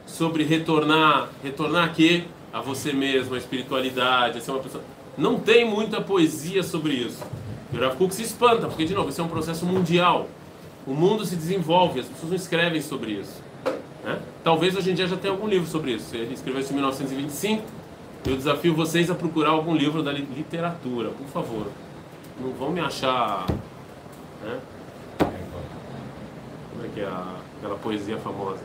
sobre 0.07 0.43
retornar, 0.43 1.29
retornar 1.43 1.83
aqui 1.83 2.23
a 2.51 2.61
você 2.61 2.93
mesmo, 2.93 3.35
a 3.35 3.37
espiritualidade, 3.37 4.37
a 4.37 4.41
ser 4.41 4.51
uma 4.51 4.61
pessoa. 4.61 4.83
Não 5.17 5.37
tem 5.37 5.65
muita 5.65 6.01
poesia 6.01 6.63
sobre 6.63 6.93
isso. 6.93 7.23
E 7.71 7.77
o 7.77 7.81
Rav 7.81 7.95
Kuk 7.97 8.13
se 8.13 8.23
espanta, 8.23 8.67
porque, 8.67 8.85
de 8.85 8.93
novo, 8.93 9.09
isso 9.09 9.19
é 9.19 9.23
um 9.23 9.27
processo 9.27 9.65
mundial. 9.65 10.27
O 10.85 10.93
mundo 10.93 11.25
se 11.25 11.35
desenvolve, 11.35 11.99
as 11.99 12.05
pessoas 12.07 12.29
não 12.29 12.35
escrevem 12.35 12.81
sobre 12.81 13.11
isso. 13.11 13.41
Né? 14.03 14.19
Talvez 14.43 14.75
hoje 14.75 14.91
em 14.91 14.93
dia 14.93 15.07
já 15.07 15.17
tenha 15.17 15.33
algum 15.33 15.47
livro 15.47 15.67
sobre 15.67 15.91
isso. 15.91 16.15
Ele 16.15 16.33
escreveu 16.33 16.61
isso 16.61 16.71
em 16.71 16.75
1925. 16.75 17.63
Eu 18.25 18.37
desafio 18.37 18.73
vocês 18.73 19.11
a 19.11 19.15
procurar 19.15 19.49
algum 19.49 19.75
livro 19.75 20.01
da 20.01 20.11
literatura, 20.11 21.09
por 21.09 21.27
favor. 21.27 21.67
Não 22.39 22.51
vão 22.51 22.71
me 22.71 22.79
achar. 22.79 23.45
Né? 24.43 24.59
Como 25.17 26.85
é 26.85 26.89
que 26.93 27.01
é 27.01 27.05
a, 27.05 27.35
aquela 27.57 27.75
poesia 27.75 28.17
famosa? 28.17 28.61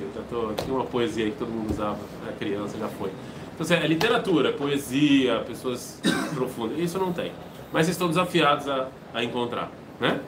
eu 0.00 0.10
já 0.14 0.22
tô, 0.30 0.52
tinha 0.62 0.74
uma 0.74 0.84
poesia 0.84 1.30
que 1.30 1.36
todo 1.36 1.48
mundo 1.48 1.70
usava, 1.70 1.98
era 2.22 2.32
criança, 2.36 2.78
já 2.78 2.88
foi. 2.88 3.10
Então, 3.57 3.65
assim, 3.65 3.73
é 3.75 3.87
literatura, 3.87 4.51
poesia, 4.51 5.43
pessoas 5.47 6.01
profundas, 6.33 6.79
isso 6.79 6.97
não 6.97 7.13
tem. 7.13 7.31
Mas 7.71 7.85
vocês 7.85 7.95
estão 7.95 8.07
desafiados 8.07 8.67
a, 8.67 8.87
a 9.13 9.23
encontrar, 9.23 9.69
né? 9.99 10.19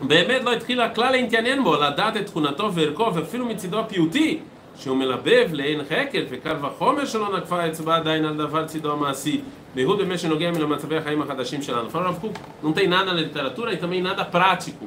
באמת 0.00 0.44
לא 0.44 0.52
התחיל 0.52 0.80
הכלל 0.80 1.12
להתעניין 1.12 1.64
בו, 1.64 1.76
לדעת 1.76 2.16
את 2.16 2.26
תכונתו 2.26 2.74
וערכו, 2.74 3.14
ואפילו 3.14 3.46
מצידו 3.46 3.78
הפיוטי, 3.78 4.38
שהוא 4.76 4.96
מלבב 4.96 5.48
לעין 5.52 5.80
חקר, 5.84 6.24
וקל 6.30 6.56
וחומר 6.62 7.04
שלא 7.04 7.38
נקפה 7.38 7.66
אצבע 7.66 7.96
עדיין 7.96 8.24
על 8.24 8.36
דבר 8.36 8.66
צידו 8.66 8.92
המעשי, 8.92 9.40
בייחוד 9.74 9.98
במה 9.98 10.18
שנוגע 10.18 10.50
למצבי 10.50 10.96
החיים 10.96 11.22
החדשים 11.22 11.62
שלנו. 11.62 11.88
Fala 11.90 12.08
Rav 12.08 12.20
Kuk, 12.20 12.40
não 12.62 12.72
tem 12.72 12.88
nada 12.88 13.12
na 13.12 13.20
literatura 13.20 13.72
e 13.72 13.76
também 13.76 14.02
nada 14.02 14.24
prático. 14.24 14.86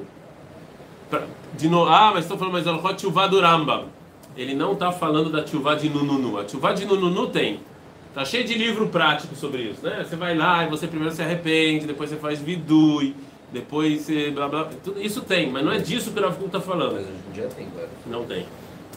De 1.58 1.68
no... 1.68 1.88
Ah, 1.88 2.12
mas 2.14 2.26
estou 2.26 2.38
falando, 2.38 2.54
mas 2.54 2.68
Alchot 2.68 2.96
Tchuvá 2.96 3.28
do 3.28 3.40
Rambam. 3.40 3.86
Ele 4.37 4.55
não 4.55 4.73
está 4.73 4.91
falando 4.91 5.31
da 5.31 5.43
Tchuvá 5.43 5.75
de 5.75 5.89
Nununu. 5.89 6.39
A 6.39 6.45
Tchuvá 6.45 6.73
de 6.73 6.85
Nununu 6.85 7.29
tem. 7.29 7.61
Tá 8.15 8.25
cheio 8.25 8.45
de 8.45 8.55
livro 8.55 8.89
prático 8.89 9.35
sobre 9.35 9.63
isso, 9.63 9.85
né? 9.85 10.05
Você 10.05 10.15
vai 10.15 10.37
lá 10.37 10.65
e 10.65 10.69
você 10.69 10.87
primeiro 10.87 11.13
se 11.13 11.21
arrepende, 11.21 11.85
depois 11.85 12.11
você 12.11 12.17
faz 12.17 12.41
vidui, 12.41 13.15
depois 13.53 14.03
você 14.03 14.31
blá 14.31 14.49
blá. 14.49 14.69
Tudo 14.85 15.03
isso 15.03 15.21
tem, 15.21 15.51
mas 15.51 15.65
não 15.65 15.73
é 15.73 15.79
disso 15.79 16.13
que 16.13 16.21
o 16.21 16.23
Rav 16.23 16.41
está 16.45 16.61
falando. 16.61 16.95
Mas 16.95 17.03
hoje 17.03 17.13
em 17.29 17.33
dia 17.33 17.49
tem, 17.49 17.67
cara. 17.71 17.89
Não 18.07 18.25
tem. 18.25 18.47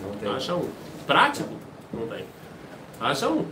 Não 0.01 0.11
tem. 0.19 0.29
Acha 0.29 0.55
um. 0.55 0.69
Prático? 1.07 1.49
Não 1.91 2.07
tem. 2.07 2.25
Acha 2.99 3.27
um. 3.27 3.45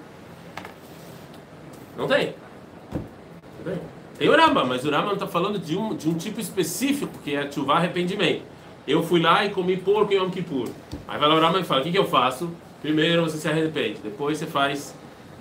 Não 1.97 2.07
tem. 2.07 2.35
Não 3.57 3.73
tem. 3.73 3.81
Tem 4.17 4.29
o 4.29 4.35
Rama, 4.35 4.63
mas 4.63 4.85
o 4.85 4.91
Rama 4.91 5.07
não 5.07 5.13
está 5.13 5.27
falando 5.27 5.57
de 5.59 5.75
um, 5.75 5.95
de 5.95 6.07
um 6.07 6.13
tipo 6.13 6.39
específico, 6.39 7.11
que 7.23 7.35
é 7.35 7.51
chuva 7.51 7.73
arrependimento. 7.73 8.43
Eu 8.87 9.01
fui 9.01 9.19
lá 9.19 9.43
e 9.45 9.49
comi 9.49 9.77
porco 9.77 10.13
em 10.13 10.17
Yom 10.17 10.29
Kippur. 10.29 10.69
Aí 11.07 11.19
vai 11.19 11.27
lá 11.27 11.35
o 11.35 11.39
Rama 11.39 11.59
e 11.59 11.63
fala, 11.63 11.81
o 11.81 11.83
que, 11.83 11.91
que 11.91 11.97
eu 11.97 12.07
faço? 12.07 12.49
Primeiro 12.81 13.23
você 13.23 13.37
se 13.37 13.47
arrepende, 13.47 13.99
depois 14.03 14.37
você 14.37 14.45
faz 14.45 14.93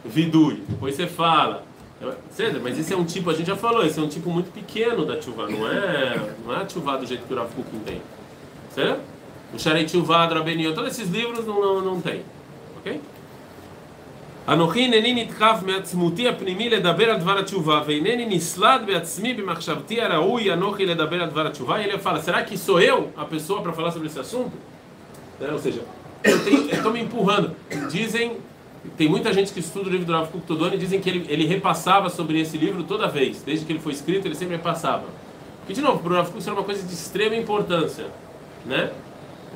vidui, 0.04 0.62
depois 0.68 0.94
você 0.94 1.06
fala. 1.06 1.64
Certo? 2.30 2.60
Mas 2.62 2.78
esse 2.78 2.92
é 2.92 2.96
um 2.96 3.04
tipo, 3.04 3.30
a 3.30 3.34
gente 3.34 3.46
já 3.46 3.56
falou, 3.56 3.84
esse 3.84 3.98
é 3.98 4.02
um 4.02 4.08
tipo 4.08 4.30
muito 4.30 4.52
pequeno 4.52 5.04
da 5.04 5.20
chuva, 5.20 5.48
não 5.48 5.66
é, 5.66 6.34
não 6.44 6.54
é 6.54 6.68
chuva 6.68 6.98
do 6.98 7.06
jeito 7.06 7.26
que 7.26 7.32
o 7.32 7.36
Rav 7.36 7.50
Kuk 7.54 7.70
tem. 7.84 8.00
Certo? 8.74 9.00
O 9.54 9.58
Sharei 9.58 9.88
Chuva, 9.88 10.26
Drabenio, 10.26 10.74
todos 10.74 10.92
esses 10.92 11.10
livros 11.10 11.46
não, 11.46 11.60
não, 11.60 11.80
não 11.80 12.00
tem. 12.00 12.22
Ok? 12.78 13.00
אנוכי 14.47 14.79
אינני 14.79 15.23
נדחף 15.23 15.59
מעצמותי 15.65 16.27
הפנימי 16.27 16.69
לדבר 16.69 17.09
על 17.09 17.19
דבר 17.19 17.37
התשובה 17.37 17.81
ואינני 17.85 18.25
נסלד 18.25 18.81
בעצמי 18.85 19.33
במחשבתי 19.33 20.01
הראוי 20.01 20.53
אנוכי 20.53 20.85
לדבר 20.85 21.23
על 21.23 21.29
דבר 21.29 21.47
התשובה 21.47 21.81
e 21.81 21.83
ele 21.83 21.97
fala, 21.99 22.19
será 22.19 22.43
que 22.43 22.57
sou 22.57 22.79
eu 22.81 23.09
a 23.15 23.25
pessoa 23.25 23.61
para 23.61 23.73
falar 23.73 23.91
sobre 23.91 24.07
esse 24.07 24.19
assunto? 24.19 24.53
Né? 25.39 25.49
Ou 25.51 25.59
seja, 25.59 25.81
eu 26.23 26.77
estou 26.77 26.91
me 26.91 27.01
empurrando. 27.01 27.51
Dizem, 27.91 28.37
tem 28.97 29.07
muita 29.07 29.31
gente 29.31 29.53
que 29.53 29.59
estuda 29.59 29.87
o 29.87 29.91
livro 29.91 30.05
do 30.05 30.13
Rav 30.13 30.29
Kuk 30.29 30.45
Todoni 30.47 30.75
e 30.75 30.79
dizem 30.79 30.99
que 30.99 31.09
ele, 31.09 31.25
ele 31.29 31.45
repassava 31.45 32.09
sobre 32.09 32.39
esse 32.41 32.57
livro 32.57 32.83
toda 32.83 33.07
vez, 33.07 33.43
desde 33.43 33.65
que 33.65 33.71
ele 33.71 33.79
foi 33.79 33.93
escrito 33.93 34.25
ele 34.27 34.35
sempre 34.35 34.55
repassava. 34.55 35.05
E 35.67 35.73
de 35.73 35.81
novo, 35.81 35.99
para 35.99 36.11
o 36.11 36.15
Rav 36.15 36.27
Kuk 36.27 36.39
isso 36.39 36.49
era 36.49 36.57
uma 36.57 36.65
coisa 36.65 36.81
de 36.81 36.93
extrema 36.93 37.35
importância, 37.35 38.07
né? 38.65 38.91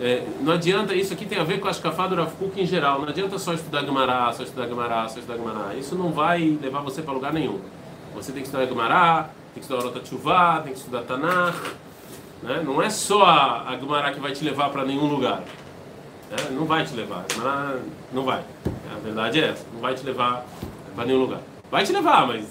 É, 0.01 0.25
não 0.41 0.53
adianta, 0.53 0.95
isso 0.95 1.13
aqui 1.13 1.27
tem 1.27 1.39
a 1.39 1.45
ver 1.45 1.59
com 1.59 1.67
a 1.67 1.71
Ashkafá 1.71 2.07
do 2.07 2.25
Kuk 2.27 2.61
em 2.61 2.67
geral. 2.67 3.01
Não 3.01 3.09
adianta 3.09 3.39
só 3.39 3.53
estudar 3.53 3.85
Gemara, 3.85 4.33
só 4.33 4.45
estudar 4.45 4.69
Gemara, 4.69 5.09
só 5.09 5.19
estudar 5.19 5.37
Gemara. 5.37 5.75
Isso 5.75 5.97
não 5.97 6.13
vai 6.13 6.57
levar 6.63 6.81
você 6.83 7.03
para 7.03 7.13
lugar 7.13 7.33
nenhum. 7.33 7.59
Você 8.15 8.31
tem 8.31 8.43
que 8.43 8.49
estudar 8.49 8.67
Gemara, 8.67 9.25
tem 9.55 9.55
que 9.55 9.61
estudar 9.61 9.83
Rota 9.83 10.01
Tshuva, 10.01 10.61
tem 10.63 10.73
que 10.73 10.79
estudar 10.79 11.03
Tanakh. 11.03 11.57
Né? 12.43 12.63
Não 12.65 12.81
é 12.81 12.89
só 12.89 13.25
a, 13.25 13.75
a 13.75 14.13
que 14.13 14.21
vai 14.21 14.33
te 14.33 14.45
levar 14.45 14.71
para 14.71 14.85
nenhum 14.85 15.07
lugar. 15.07 15.43
Né? 16.31 16.37
Não 16.53 16.65
vai 16.65 16.85
te 16.85 16.95
levar. 16.95 17.25
Não 18.13 18.25
vai. 18.25 18.45
A 18.95 18.99
verdade 19.03 19.41
é 19.41 19.49
essa. 19.49 19.65
Não 19.73 19.81
vai 19.81 19.95
te 19.95 20.05
levar 20.05 20.47
para 20.95 21.05
nenhum 21.07 21.21
lugar. 21.21 21.41
Vai 21.71 21.85
te 21.85 21.93
levar, 21.93 22.27
mas 22.27 22.47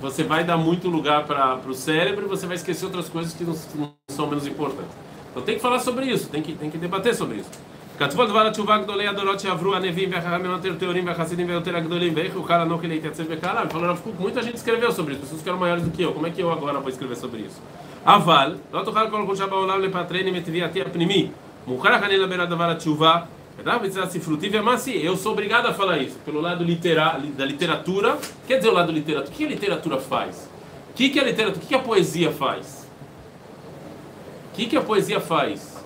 você 0.00 0.22
vai 0.22 0.44
dar 0.44 0.56
muito 0.56 0.88
lugar 0.88 1.24
para 1.24 1.58
o 1.66 1.74
cérebro 1.74 2.26
e 2.26 2.28
você 2.28 2.46
vai 2.46 2.56
esquecer 2.56 2.84
outras 2.84 3.08
coisas 3.08 3.34
que 3.34 3.44
não, 3.44 3.54
que 3.54 3.78
não 3.78 3.92
são 4.08 4.28
menos 4.28 4.46
importantes. 4.46 4.92
Então 5.31 5.43
tem 5.43 5.55
que 5.55 5.61
falar 5.61 5.79
sobre 5.79 6.05
isso, 6.05 6.29
tem 6.29 6.41
que, 6.41 6.53
tem 6.53 6.69
que 6.69 6.77
debater 6.77 7.13
sobre 7.15 7.37
isso. 7.37 7.51
כתבו 7.99 8.25
דבר 8.25 8.47
התשובה 8.47 8.77
גדולי 8.77 9.07
הדורות 9.07 9.39
שעברו 9.39 9.75
הנביאים 9.75 10.09
והחכמים 10.11 10.51
יותר 10.51 10.75
טהורים 10.79 11.07
והחסידים 11.07 11.49
ויותר 11.49 11.75
הגדולים 11.75 12.13
ואיך 12.15 12.35
יוכל 12.35 12.53
אנוכי 12.53 12.87
להתייצב 12.87 13.23
בקהלם. 13.33 13.67
falou 13.69 13.87
Rav 13.87 13.97
Kuk, 14.03 14.21
muita 14.21 14.41
gente 14.43 14.57
escreveu 14.57 14.91
sobre 14.91 15.13
isso, 15.13 15.21
pessoas 15.21 15.41
que 15.41 15.49
eram 15.49 15.59
maiores 15.59 15.83
do 15.83 15.91
que 15.91 16.03
eu, 16.03 16.13
como 16.13 16.27
é 16.27 16.29
que 16.29 16.41
eu 16.41 16.51
agora 16.51 16.79
vou 16.79 16.89
escrever 16.89 17.15
sobre 17.15 17.39
isso? 17.39 17.59
אבל, 18.05 18.55
לא 18.73 18.81
תוכל 18.83 19.09
כל 19.09 19.25
חולשה 19.25 19.47
בעולם 19.47 19.81
לפטרני 19.81 20.31
מתביעתי 20.31 20.81
הפנימי. 20.81 21.29
מוכרח 21.67 22.03
אני 22.03 22.17
לדבר 22.17 22.41
על 22.41 22.47
דבר 22.47 22.69
התשובה, 22.69 23.19
ודאי 23.59 23.79
בצד 23.79 24.09
ספרותי 24.09 24.49
ומעשי. 24.53 25.07
Eu 25.07 25.17
sou 25.17 25.31
obrigado 25.31 25.67
a 25.67 25.73
falar 25.73 25.97
isso, 25.97 26.17
pelo 26.25 26.39
lado 26.39 26.63
litera, 26.63 27.19
da 27.37 27.45
literatura. 27.45 28.17
Quer 28.47 28.57
dizer 28.57 28.69
o 28.69 28.73
lado 28.73 28.91
literatura, 28.91 29.33
o 29.33 29.37
que 29.37 29.45
a 29.45 29.49
literatura 29.49 29.97
faz? 29.97 30.49
O 30.91 30.93
que, 30.93 31.09
que 31.09 31.19
a 31.19 31.23
literatura, 31.23 31.63
o 31.63 31.67
que 31.67 31.75
a 31.75 31.79
poesia 31.79 32.31
faz? 32.31 32.80
O 34.52 34.54
que, 34.54 34.66
que 34.66 34.76
a 34.76 34.82
poesia 34.82 35.18
faz? 35.18 35.82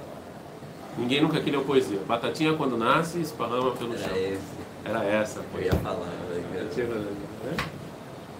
Ninguém 0.98 1.20
nunca 1.22 1.40
queria 1.40 1.60
poesia. 1.60 2.00
Batatinha 2.06 2.54
quando 2.54 2.76
nasce, 2.76 3.20
esparrama 3.20 3.70
pelo 3.72 3.96
chão. 3.96 4.08
Era 4.10 4.18
esse. 4.18 4.40
Era 4.84 5.04
essa 5.04 5.40
a 5.40 5.42
Eu 5.42 5.48
poesia. 5.50 5.72
ia 5.72 5.78
falar, 5.78 6.06
né? 6.06 6.66
Né? 7.44 7.56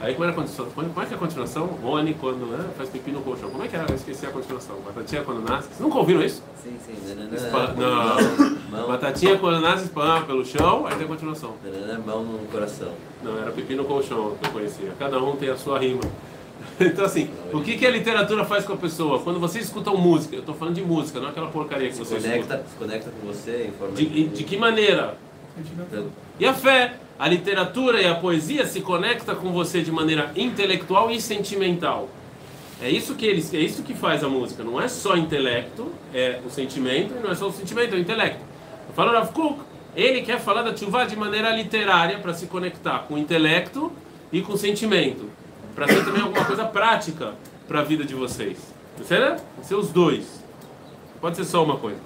Aí 0.01 0.13
como 0.15 0.25
era 0.25 0.33
a 0.33 0.37
continuação? 0.37 0.67
Como 0.75 1.03
é 1.03 1.07
que 1.07 1.13
é 1.15 1.17
a 1.17 1.19
continuação? 1.21 1.67
Rony 1.67 2.15
quando 2.15 2.45
né, 2.51 2.69
faz 2.77 2.91
pipi 2.91 3.11
no 3.13 3.21
colchão. 3.23 3.51
Como 3.51 3.63
é 3.63 3.69
que 3.69 3.77
era 3.77 3.85
isso? 3.87 3.95
esqueci 3.95 4.27
a 4.27 4.31
continuação. 4.31 4.77
Batatinha 4.85 5.23
quando 5.23 5.49
nasce. 5.49 5.69
Vocês 5.69 5.81
nunca 5.81 5.99
ouviram 5.99 6.23
isso? 6.23 6.43
Sim, 6.63 6.77
sim. 6.85 6.95
Espa- 7.35 7.73
mão, 7.75 8.57
mão, 8.71 8.89
Batatinha 8.89 9.39
quando 9.39 9.61
nasce, 9.61 9.85
espalha 9.85 10.25
pelo 10.27 10.45
chão, 10.45 10.87
aí 10.87 10.97
tem 10.97 11.05
a 11.05 11.09
continuação. 11.09 11.55
mão 12.05 12.23
no 12.25 12.39
coração. 12.49 12.91
Não, 13.23 13.39
era 13.41 13.51
pepino 13.53 13.85
colchão 13.85 14.37
que 14.41 14.47
eu 14.49 14.53
conhecia. 14.53 14.93
Cada 14.99 15.19
um 15.23 15.37
tem 15.37 15.49
a 15.51 15.57
sua 15.57 15.79
rima. 15.79 16.01
Então, 16.81 17.05
assim, 17.05 17.31
o 17.53 17.61
que, 17.63 17.77
que 17.77 17.87
a 17.87 17.91
literatura 17.91 18.45
faz 18.45 18.65
com 18.65 18.75
a 18.75 18.77
pessoa? 18.77 19.19
Quando 19.21 19.41
você 19.41 19.61
escuta 19.61 19.91
uma 19.91 20.01
música, 20.01 20.37
eu 20.37 20.41
estou 20.41 20.55
falando 20.55 20.75
de 20.75 20.83
música, 20.83 21.19
não 21.19 21.31
aquela 21.31 21.49
porcaria 21.49 21.89
que 21.89 21.95
Se 21.95 22.01
você 22.01 22.17
escuta. 22.17 22.33
conecta, 22.35 22.65
se 22.69 22.77
conecta 22.77 23.11
com 23.11 23.27
você 23.27 23.69
em 23.69 23.73
forma 23.79 23.95
De, 23.95 24.03
e 24.05 24.25
de 24.29 24.45
que 24.45 24.57
maneira? 24.57 25.17
E 26.39 26.45
a 26.45 26.53
fé? 26.53 26.97
A 27.19 27.27
literatura 27.29 28.03
e 28.03 28.07
a 28.07 28.15
poesia 28.15 28.67
se 28.67 28.83
conecta 28.83 29.35
com 29.35 29.53
você 29.53 29.81
de 29.81 29.91
maneira 29.91 30.31
intelectual 30.37 31.11
e 31.11 31.19
sentimental. 31.19 32.11
É 32.83 32.91
isso 32.91 33.15
que 33.15 33.25
eles, 33.25 33.53
é 33.55 33.59
isso 33.59 33.83
que 33.83 33.95
faz 33.95 34.23
a 34.23 34.29
música. 34.29 34.63
Não 34.63 34.79
é 34.79 34.87
só 34.87 35.17
intelecto, 35.17 35.91
é 36.13 36.41
o 36.45 36.51
sentimento, 36.51 37.15
e 37.19 37.23
não 37.23 37.31
é 37.31 37.35
só 37.35 37.49
o 37.49 37.53
sentimento, 37.53 37.95
é 37.95 37.97
o 37.97 38.01
intelecto. 38.01 38.41
Eu 38.87 38.95
falo 38.95 39.13
Rav 39.13 39.33
Kuk, 39.33 39.61
ele 39.95 40.21
quer 40.21 40.39
falar 40.39 40.61
da 40.61 40.77
chuva 40.77 41.07
de 41.07 41.17
maneira 41.17 41.57
literária 41.57 42.19
para 42.19 42.35
se 42.35 42.47
conectar 42.47 42.99
com 43.09 43.15
o 43.15 43.19
intelecto 43.19 43.91
e 44.31 44.43
com 44.43 44.53
o 44.53 44.59
sentimento, 44.59 45.31
para 45.77 45.87
ser 45.87 46.05
também 46.07 46.23
alguma 46.23 46.45
coisa 46.45 46.65
prática 46.65 47.35
para 47.69 47.81
a 47.81 47.83
vida 47.85 48.03
de 48.03 48.15
vocês. 48.15 48.57
Será? 49.05 49.37
Ser 49.63 49.75
os 49.75 49.91
dois. 49.91 50.43
Pode 51.21 51.37
ser 51.37 51.45
só 51.45 51.63
uma 51.63 51.77
coisa. 51.77 52.01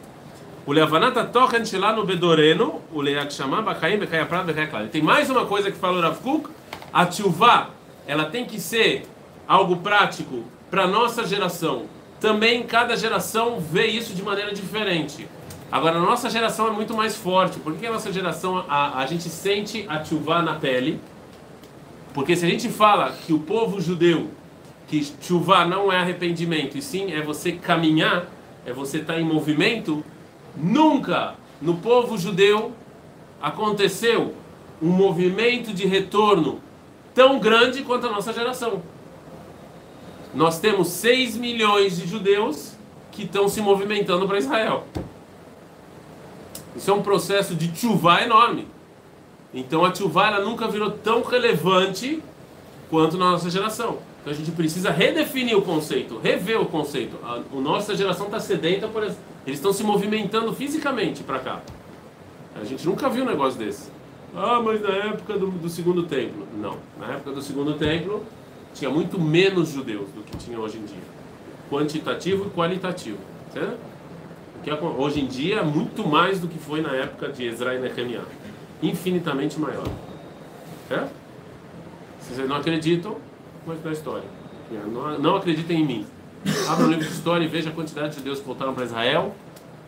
O 0.67 0.73
Levanata 0.73 1.25
Tochen 1.25 1.65
Shelano 1.65 2.05
Bedoreno, 2.05 2.83
o 2.93 3.01
Leakshama 3.01 3.63
Bakaim 3.63 3.99
Bekaya 3.99 4.27
Prat 4.27 4.45
Bekaya 4.45 4.67
Klal. 4.67 4.89
Tem 4.89 5.01
mais 5.01 5.31
uma 5.31 5.47
coisa 5.47 5.71
que 5.71 5.79
fala 5.79 5.99
o 5.99 6.03
Rav 6.03 6.19
Kuk, 6.19 6.51
a 6.93 7.07
Tchuvá, 7.07 7.71
ela 8.07 8.25
tem 8.25 8.45
que 8.45 8.61
ser 8.61 9.07
algo 9.47 9.77
prático 9.77 10.43
para 10.69 10.89
nossa 10.89 11.25
geração. 11.25 11.85
Também 12.21 12.65
cada 12.65 12.97
geração 12.97 13.61
vê 13.61 13.87
isso 13.87 14.15
de 14.15 14.23
maneira 14.23 14.53
diferente. 14.53 15.29
Agora, 15.71 15.97
a 15.97 16.01
nossa 16.01 16.29
geração 16.29 16.67
é 16.67 16.71
muito 16.73 16.95
mais 16.95 17.17
forte. 17.17 17.61
Por 17.61 17.77
que 17.77 17.87
a 17.87 17.93
nossa 17.93 18.13
geração, 18.13 18.65
a, 18.69 18.99
a 18.99 19.07
gente 19.07 19.29
sente 19.29 19.87
a 19.89 20.01
Tchuvá 20.01 20.43
na 20.43 20.55
pele? 20.55 21.01
Porque 22.13 22.37
se 22.37 22.45
a 22.45 22.49
gente 22.49 22.69
fala 22.69 23.13
que 23.13 23.33
o 23.33 23.39
povo 23.39 23.81
judeu, 23.81 24.29
que 24.89 25.01
Tchuvá 25.01 25.65
não 25.65 25.93
é 25.93 25.99
arrependimento, 25.99 26.77
e 26.77 26.83
sim 26.83 27.13
é 27.13 27.23
você 27.23 27.53
caminhar, 27.53 28.27
é 28.67 28.73
você 28.73 28.99
estar 28.99 29.21
em 29.21 29.25
movimento, 29.25 30.05
nunca 30.57 31.35
no 31.61 31.77
povo 31.77 32.19
judeu 32.19 32.73
aconteceu 33.41 34.35
um 34.83 34.89
movimento 34.89 35.73
de 35.73 35.87
retorno 35.87 36.61
tão 37.15 37.39
grande 37.39 37.83
quanto 37.83 38.07
a 38.07 38.11
nossa 38.11 38.33
geração. 38.33 38.83
Nós 40.35 40.59
temos 40.59 40.89
6 40.89 41.37
milhões 41.37 41.97
de 41.97 42.07
judeus 42.07 42.75
que 43.11 43.25
estão 43.25 43.49
se 43.49 43.61
movimentando 43.61 44.27
para 44.27 44.39
Israel. 44.39 44.87
Isso 46.75 46.91
é 46.91 46.95
um 46.95 47.03
processo 47.03 47.55
de 47.55 47.69
tchuvá 47.73 48.23
enorme. 48.23 48.67
Então 49.53 49.85
a 49.85 49.91
tchuvá 49.91 50.29
ela 50.29 50.45
nunca 50.45 50.69
virou 50.69 50.91
tão 50.91 51.23
relevante 51.23 52.23
quanto 52.89 53.17
na 53.19 53.33
nossa 53.33 53.51
geração. 53.51 53.99
Então 54.21 54.33
a 54.33 54.37
gente 54.37 54.51
precisa 54.53 54.91
redefinir 54.91 55.57
o 55.57 55.63
conceito, 55.63 56.19
rever 56.23 56.61
o 56.61 56.67
conceito. 56.67 57.17
A, 57.25 57.41
a 57.53 57.61
nossa 57.61 57.97
geração 57.97 58.27
está 58.27 58.39
sedenta, 58.39 58.87
por 58.87 59.03
eles 59.03 59.17
estão 59.47 59.73
se 59.73 59.83
movimentando 59.83 60.53
fisicamente 60.55 61.23
para 61.23 61.39
cá. 61.39 61.61
A 62.61 62.65
gente 62.65 62.87
nunca 62.87 63.09
viu 63.09 63.25
um 63.25 63.27
negócio 63.27 63.59
desse. 63.59 63.91
Ah, 64.37 64.61
mas 64.63 64.81
na 64.81 64.91
época 64.91 65.39
do, 65.39 65.47
do 65.49 65.69
segundo 65.69 66.05
templo. 66.05 66.47
Não, 66.61 66.77
na 66.99 67.15
época 67.15 67.33
do 67.33 67.43
segundo 67.43 67.75
templo 67.75 68.23
tinha 68.75 68.91
muito 68.91 69.19
menos 69.19 69.71
judeus 69.71 70.09
do 70.11 70.23
que 70.23 70.37
tinha 70.37 70.59
hoje 70.61 70.77
em 70.79 70.85
dia. 70.85 71.03
Quantitativo 71.71 72.47
e 72.47 72.51
qualitativo. 72.51 73.19
Certo? 73.53 73.79
Que 74.63 74.71
acon- 74.71 74.95
hoje 74.99 75.21
em 75.21 75.27
dia 75.27 75.57
é 75.57 75.63
muito 75.65 76.07
mais 76.07 76.39
do 76.39 76.47
que 76.47 76.59
foi 76.59 76.81
na 76.83 76.95
época 76.95 77.29
de 77.31 77.47
Ezra 77.47 77.75
e 77.75 77.79
Nehemiah. 77.81 78.23
Infinitamente 78.83 79.59
maior. 79.59 79.87
Certo? 80.89 81.11
Se 82.21 82.35
vocês 82.35 82.49
não 82.49 82.57
acreditam, 82.57 83.17
conte 83.65 83.81
da 83.81 83.93
história. 83.93 84.25
Não, 84.71 85.19
não 85.19 85.37
acreditem 85.37 85.81
em 85.81 85.87
mim. 85.87 86.07
Abra 86.69 86.87
o 86.87 86.89
livro 86.89 87.05
de 87.05 87.13
história 87.13 87.45
e 87.45 87.49
veja 87.49 87.71
a 87.71 87.73
quantidade 87.73 88.11
de 88.11 88.17
judeus 88.17 88.39
que 88.39 88.47
voltaram 88.47 88.73
para 88.73 88.85
Israel. 88.85 89.35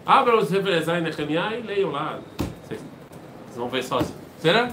Abra 0.05 0.37
os 0.37 0.51
Revezai 0.51 0.99
e 0.99 1.03
Nehemiah 1.03 1.57
e 1.57 1.63
leiam 1.63 1.91
lá. 1.91 2.19
Vocês, 2.39 2.81
vocês 2.81 3.57
vão 3.57 3.69
ver 3.69 3.83
sozinhos. 3.85 4.21
Será? 4.39 4.71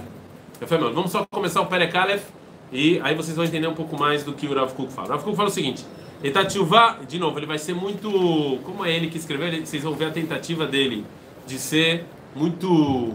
Efemel, 0.60 0.92
Vamos 0.92 1.10
só 1.10 1.24
começar 1.30 1.60
o 1.62 1.66
Perekalef 1.66 2.24
e 2.72 3.00
aí 3.02 3.14
vocês 3.14 3.36
vão 3.36 3.44
entender 3.44 3.66
um 3.66 3.74
pouco 3.74 3.98
mais 3.98 4.22
do 4.22 4.32
que 4.32 4.46
o 4.46 4.54
Rav 4.54 4.72
Kuk 4.74 4.92
fala. 4.92 5.08
O 5.08 5.10
Rav 5.12 5.24
Kuk 5.24 5.36
fala 5.36 5.48
o 5.48 5.52
seguinte: 5.52 5.84
Etatiuvá, 6.22 6.98
de 7.08 7.18
novo, 7.18 7.38
ele 7.38 7.46
vai 7.46 7.58
ser 7.58 7.74
muito. 7.74 8.10
Como 8.64 8.84
é 8.84 8.94
ele 8.94 9.08
que 9.08 9.16
escreveu, 9.16 9.64
vocês 9.64 9.82
vão 9.82 9.94
ver 9.94 10.06
a 10.06 10.10
tentativa 10.10 10.66
dele 10.66 11.04
de 11.46 11.58
ser 11.58 12.04
muito 12.34 13.14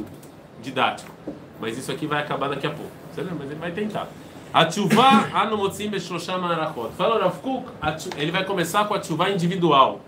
didático. 0.62 1.12
Mas 1.60 1.78
isso 1.78 1.91
aqui 1.91 2.06
vai 2.06 2.22
acabar 2.22 2.50
daqui 2.50 2.68
a 2.68 2.72
pouco. 2.72 2.91
Mas 3.15 3.50
ele 3.52 3.56
vai 3.60 3.72
tentar. 3.72 4.08
Atchuvá 4.54 5.30
anomotzim 5.34 5.89
beshlosha 5.89 6.38
marachot. 6.38 6.91
Fala 6.98 7.20
Rav 7.22 7.38
Kuk, 7.39 7.68
a 7.82 7.96
ele 8.18 8.32
vai 8.32 8.44
começar 8.46 8.86
com 8.86 8.94
a 8.94 9.00
tchuvá 9.00 9.30
individual. 9.30 10.02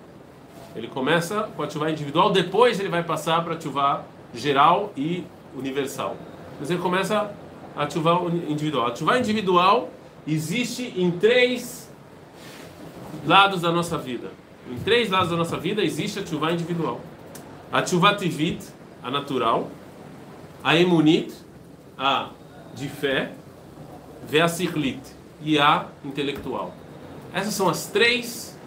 Ele 0.76 0.88
começa 0.88 1.50
com 1.56 1.64
a 1.64 1.68
tchuvá 1.68 1.90
individual, 1.90 2.32
depois 2.32 2.80
ele 2.80 2.90
vai 2.90 3.04
passar 3.04 3.44
para 3.44 3.54
a 3.54 3.58
tchuvá 3.58 4.04
geral 4.34 4.92
e 4.96 5.24
universal. 5.58 6.16
Mas 6.60 6.70
ele 6.70 6.80
começa 6.80 7.32
a 7.76 8.20
uni- 8.20 8.52
individual. 8.52 8.88
A 8.88 8.92
tchuvá 8.92 9.18
individual 9.18 9.90
existe 10.28 10.94
em 10.98 11.10
três 11.12 11.90
lados 13.26 13.62
da 13.62 13.72
nossa 13.72 13.98
vida. 13.98 14.30
Em 14.70 14.78
três 14.80 15.10
lados 15.10 15.30
da 15.30 15.38
nossa 15.38 15.58
vida 15.58 15.84
existe 15.84 16.20
a 16.20 16.24
tchuvá 16.24 16.52
individual. 16.52 17.00
A 17.72 17.82
tchuvá 17.82 18.16
tivit, 18.16 18.64
a 19.02 19.10
natural. 19.10 19.70
A 20.64 20.76
emunit, 20.76 21.34
a 21.98 22.30
de 22.76 22.90
fé. 22.90 23.32
Ve 24.30 24.42
a 24.42 24.48
siklit, 24.48 25.00
e 25.42 25.58
a 25.58 25.86
intelectual. 26.04 26.74
Essas 27.34 27.54
são 27.54 27.70
as 27.70 27.88
três 27.88 28.58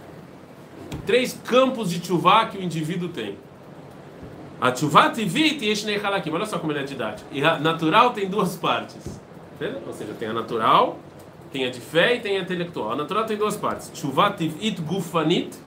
três 1.06 1.38
campos 1.44 1.90
de 1.90 2.00
tchuvá 2.00 2.46
que 2.46 2.58
o 2.58 2.62
indivíduo 2.62 3.08
tem. 3.08 3.36
A 4.60 4.70
tchuvá 4.70 5.10
tivit 5.10 5.64
e 5.64 5.70
eshnei 5.70 5.96
halakim. 5.96 6.30
Olha 6.30 6.46
só 6.46 6.58
como 6.58 6.72
ele 6.72 6.80
é 6.80 6.84
didático. 6.84 7.28
E 7.32 7.42
a 7.42 7.58
natural 7.58 8.10
tem 8.10 8.28
duas 8.28 8.56
partes. 8.56 9.20
Ou 9.86 9.92
seja, 9.92 10.14
tem 10.18 10.28
a 10.28 10.32
natural, 10.32 10.98
tem 11.52 11.66
a 11.66 11.70
de 11.70 11.80
fé 11.80 12.16
e 12.16 12.20
tem 12.20 12.38
a 12.38 12.40
intelectual. 12.40 12.92
A 12.92 12.96
natural 12.96 13.24
tem 13.24 13.36
duas 13.36 13.56
partes. 13.56 13.90
Tchuvá 13.92 14.30
tivit 14.30 14.80
gufanit 14.80 15.58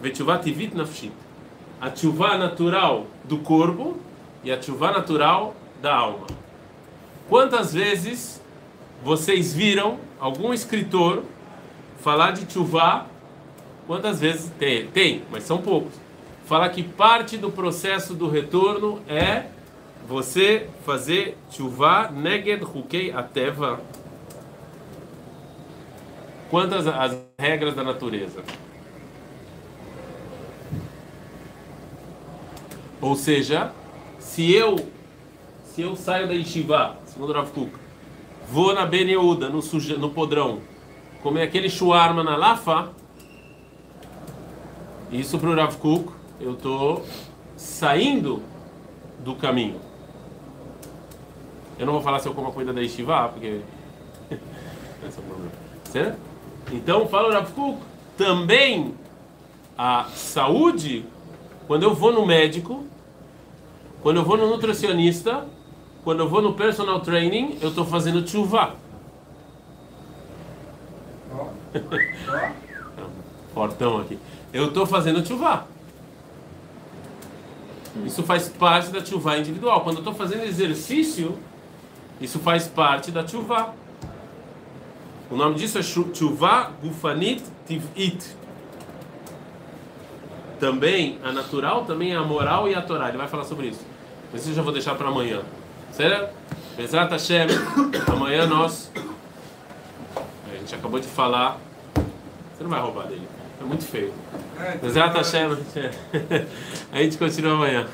ve 0.00 0.10
tchuvá 0.10 0.38
tivit 0.38 0.74
nafshit. 0.76 1.12
A 1.80 1.90
tchuvá 1.90 2.36
natural 2.36 3.06
do 3.24 3.38
corpo 3.38 3.96
e 4.42 4.50
a 4.50 4.58
tchuvá 4.58 4.92
natural 4.92 5.54
da 5.80 5.94
alma. 5.94 6.26
Quantas 7.28 7.72
vezes 7.72 8.40
vocês 9.02 9.54
viram 9.54 9.98
algum 10.18 10.52
escritor 10.52 11.22
falar 12.00 12.32
de 12.32 12.46
tchuvá 12.46 13.06
Quantas 13.90 14.20
vezes 14.20 14.48
tem? 14.56 14.86
Tem, 14.86 15.24
mas 15.32 15.42
são 15.42 15.58
poucos. 15.58 15.92
Fala 16.44 16.68
que 16.68 16.80
parte 16.80 17.36
do 17.36 17.50
processo 17.50 18.14
do 18.14 18.28
retorno 18.28 19.00
é 19.08 19.46
você 20.06 20.68
fazer 20.86 21.36
chuvá 21.50 22.08
neged 22.08 22.62
hukei 22.62 23.10
ateva. 23.10 23.80
Quantas 26.48 26.86
as 26.86 27.18
regras 27.36 27.74
da 27.74 27.82
natureza? 27.82 28.44
Ou 33.00 33.16
seja, 33.16 33.72
se 34.20 34.52
eu 34.52 34.76
se 35.64 35.82
eu 35.82 35.94
saio 35.96 36.26
da 36.26 36.34
Yeshiva, 36.34 36.96
segundo 37.06 37.32
Rav 37.32 37.50
Kuk, 37.52 37.70
vou 38.50 38.74
na 38.74 38.84
Ben 38.84 39.08
Yehuda, 39.08 39.48
no, 39.48 39.62
suja, 39.62 39.96
no 39.96 40.10
podrão, 40.10 40.58
comer 41.22 41.42
aquele 41.42 41.70
shawarma 41.70 42.24
na 42.24 42.36
lafa, 42.36 42.90
isso 45.12 45.38
para 45.38 45.48
o 45.48 45.54
Rav 45.54 45.76
Kuk, 45.76 46.12
eu 46.40 46.54
estou 46.54 47.06
saindo 47.56 48.42
do 49.20 49.34
caminho. 49.36 49.80
Eu 51.78 51.86
não 51.86 51.92
vou 51.92 52.02
falar 52.02 52.18
se 52.18 52.28
eu 52.28 52.34
como 52.34 52.48
a 52.48 52.52
comida 52.52 52.72
da 52.72 52.80
Yeshiva, 52.80 53.28
porque. 53.28 53.60
Esse 54.30 55.18
é 55.18 55.20
o 55.20 55.22
problema. 55.22 55.52
Certo? 55.84 56.18
Então, 56.72 57.08
fala 57.08 57.28
o 57.28 57.32
Rav 57.32 57.50
Kuk, 57.52 57.80
também 58.18 58.94
a 59.78 60.04
saúde, 60.14 61.06
quando 61.66 61.84
eu 61.84 61.94
vou 61.94 62.12
no 62.12 62.26
médico, 62.26 62.84
quando 64.02 64.16
eu 64.16 64.24
vou 64.24 64.36
no 64.36 64.48
nutricionista, 64.48 65.46
quando 66.02 66.20
eu 66.20 66.28
vou 66.28 66.40
no 66.40 66.54
personal 66.54 67.00
training, 67.00 67.58
eu 67.60 67.68
estou 67.68 67.84
fazendo 67.84 68.26
chuva. 68.26 68.74
Fortão 73.52 73.98
aqui. 73.98 74.18
Eu 74.52 74.68
estou 74.68 74.86
fazendo 74.86 75.26
chuva. 75.26 75.66
Isso 78.04 78.22
faz 78.22 78.48
parte 78.48 78.90
da 78.90 79.04
chuva 79.04 79.36
individual. 79.36 79.82
Quando 79.82 79.96
eu 79.96 80.00
estou 80.00 80.14
fazendo 80.14 80.44
exercício, 80.44 81.38
isso 82.20 82.38
faz 82.38 82.66
parte 82.66 83.10
da 83.10 83.26
chuva. 83.26 83.74
O 85.30 85.36
nome 85.36 85.56
disso 85.56 85.78
é 85.78 85.82
chuva 85.82 86.72
gufanit 86.82 87.42
tivit. 87.66 88.36
também, 90.58 91.18
a 91.24 91.32
natural 91.32 91.84
também 91.84 92.14
a 92.14 92.22
moral 92.22 92.68
e 92.68 92.74
a 92.74 92.82
Torá. 92.82 93.08
Ele 93.08 93.18
vai 93.18 93.28
falar 93.28 93.44
sobre 93.44 93.68
isso. 93.68 93.89
Mas 94.32 94.42
isso 94.42 94.50
eu 94.50 94.54
já 94.54 94.62
vou 94.62 94.72
deixar 94.72 94.94
para 94.94 95.08
amanhã. 95.08 95.42
Certo? 95.92 96.32
Bezrat 96.76 97.10
Hashem, 97.10 97.46
amanhã 98.06 98.46
nós. 98.46 98.90
A 100.16 100.56
gente 100.56 100.74
acabou 100.74 101.00
de 101.00 101.08
falar. 101.08 101.58
Você 101.94 102.62
não 102.62 102.70
vai 102.70 102.80
roubar 102.80 103.06
dele. 103.06 103.26
É 103.60 103.64
muito 103.64 103.84
feio. 103.84 104.12
Bezrat 104.80 105.14
Hashem. 105.14 105.50
A 106.92 106.98
gente 107.02 107.18
continua 107.18 107.54
amanhã. 107.54 107.86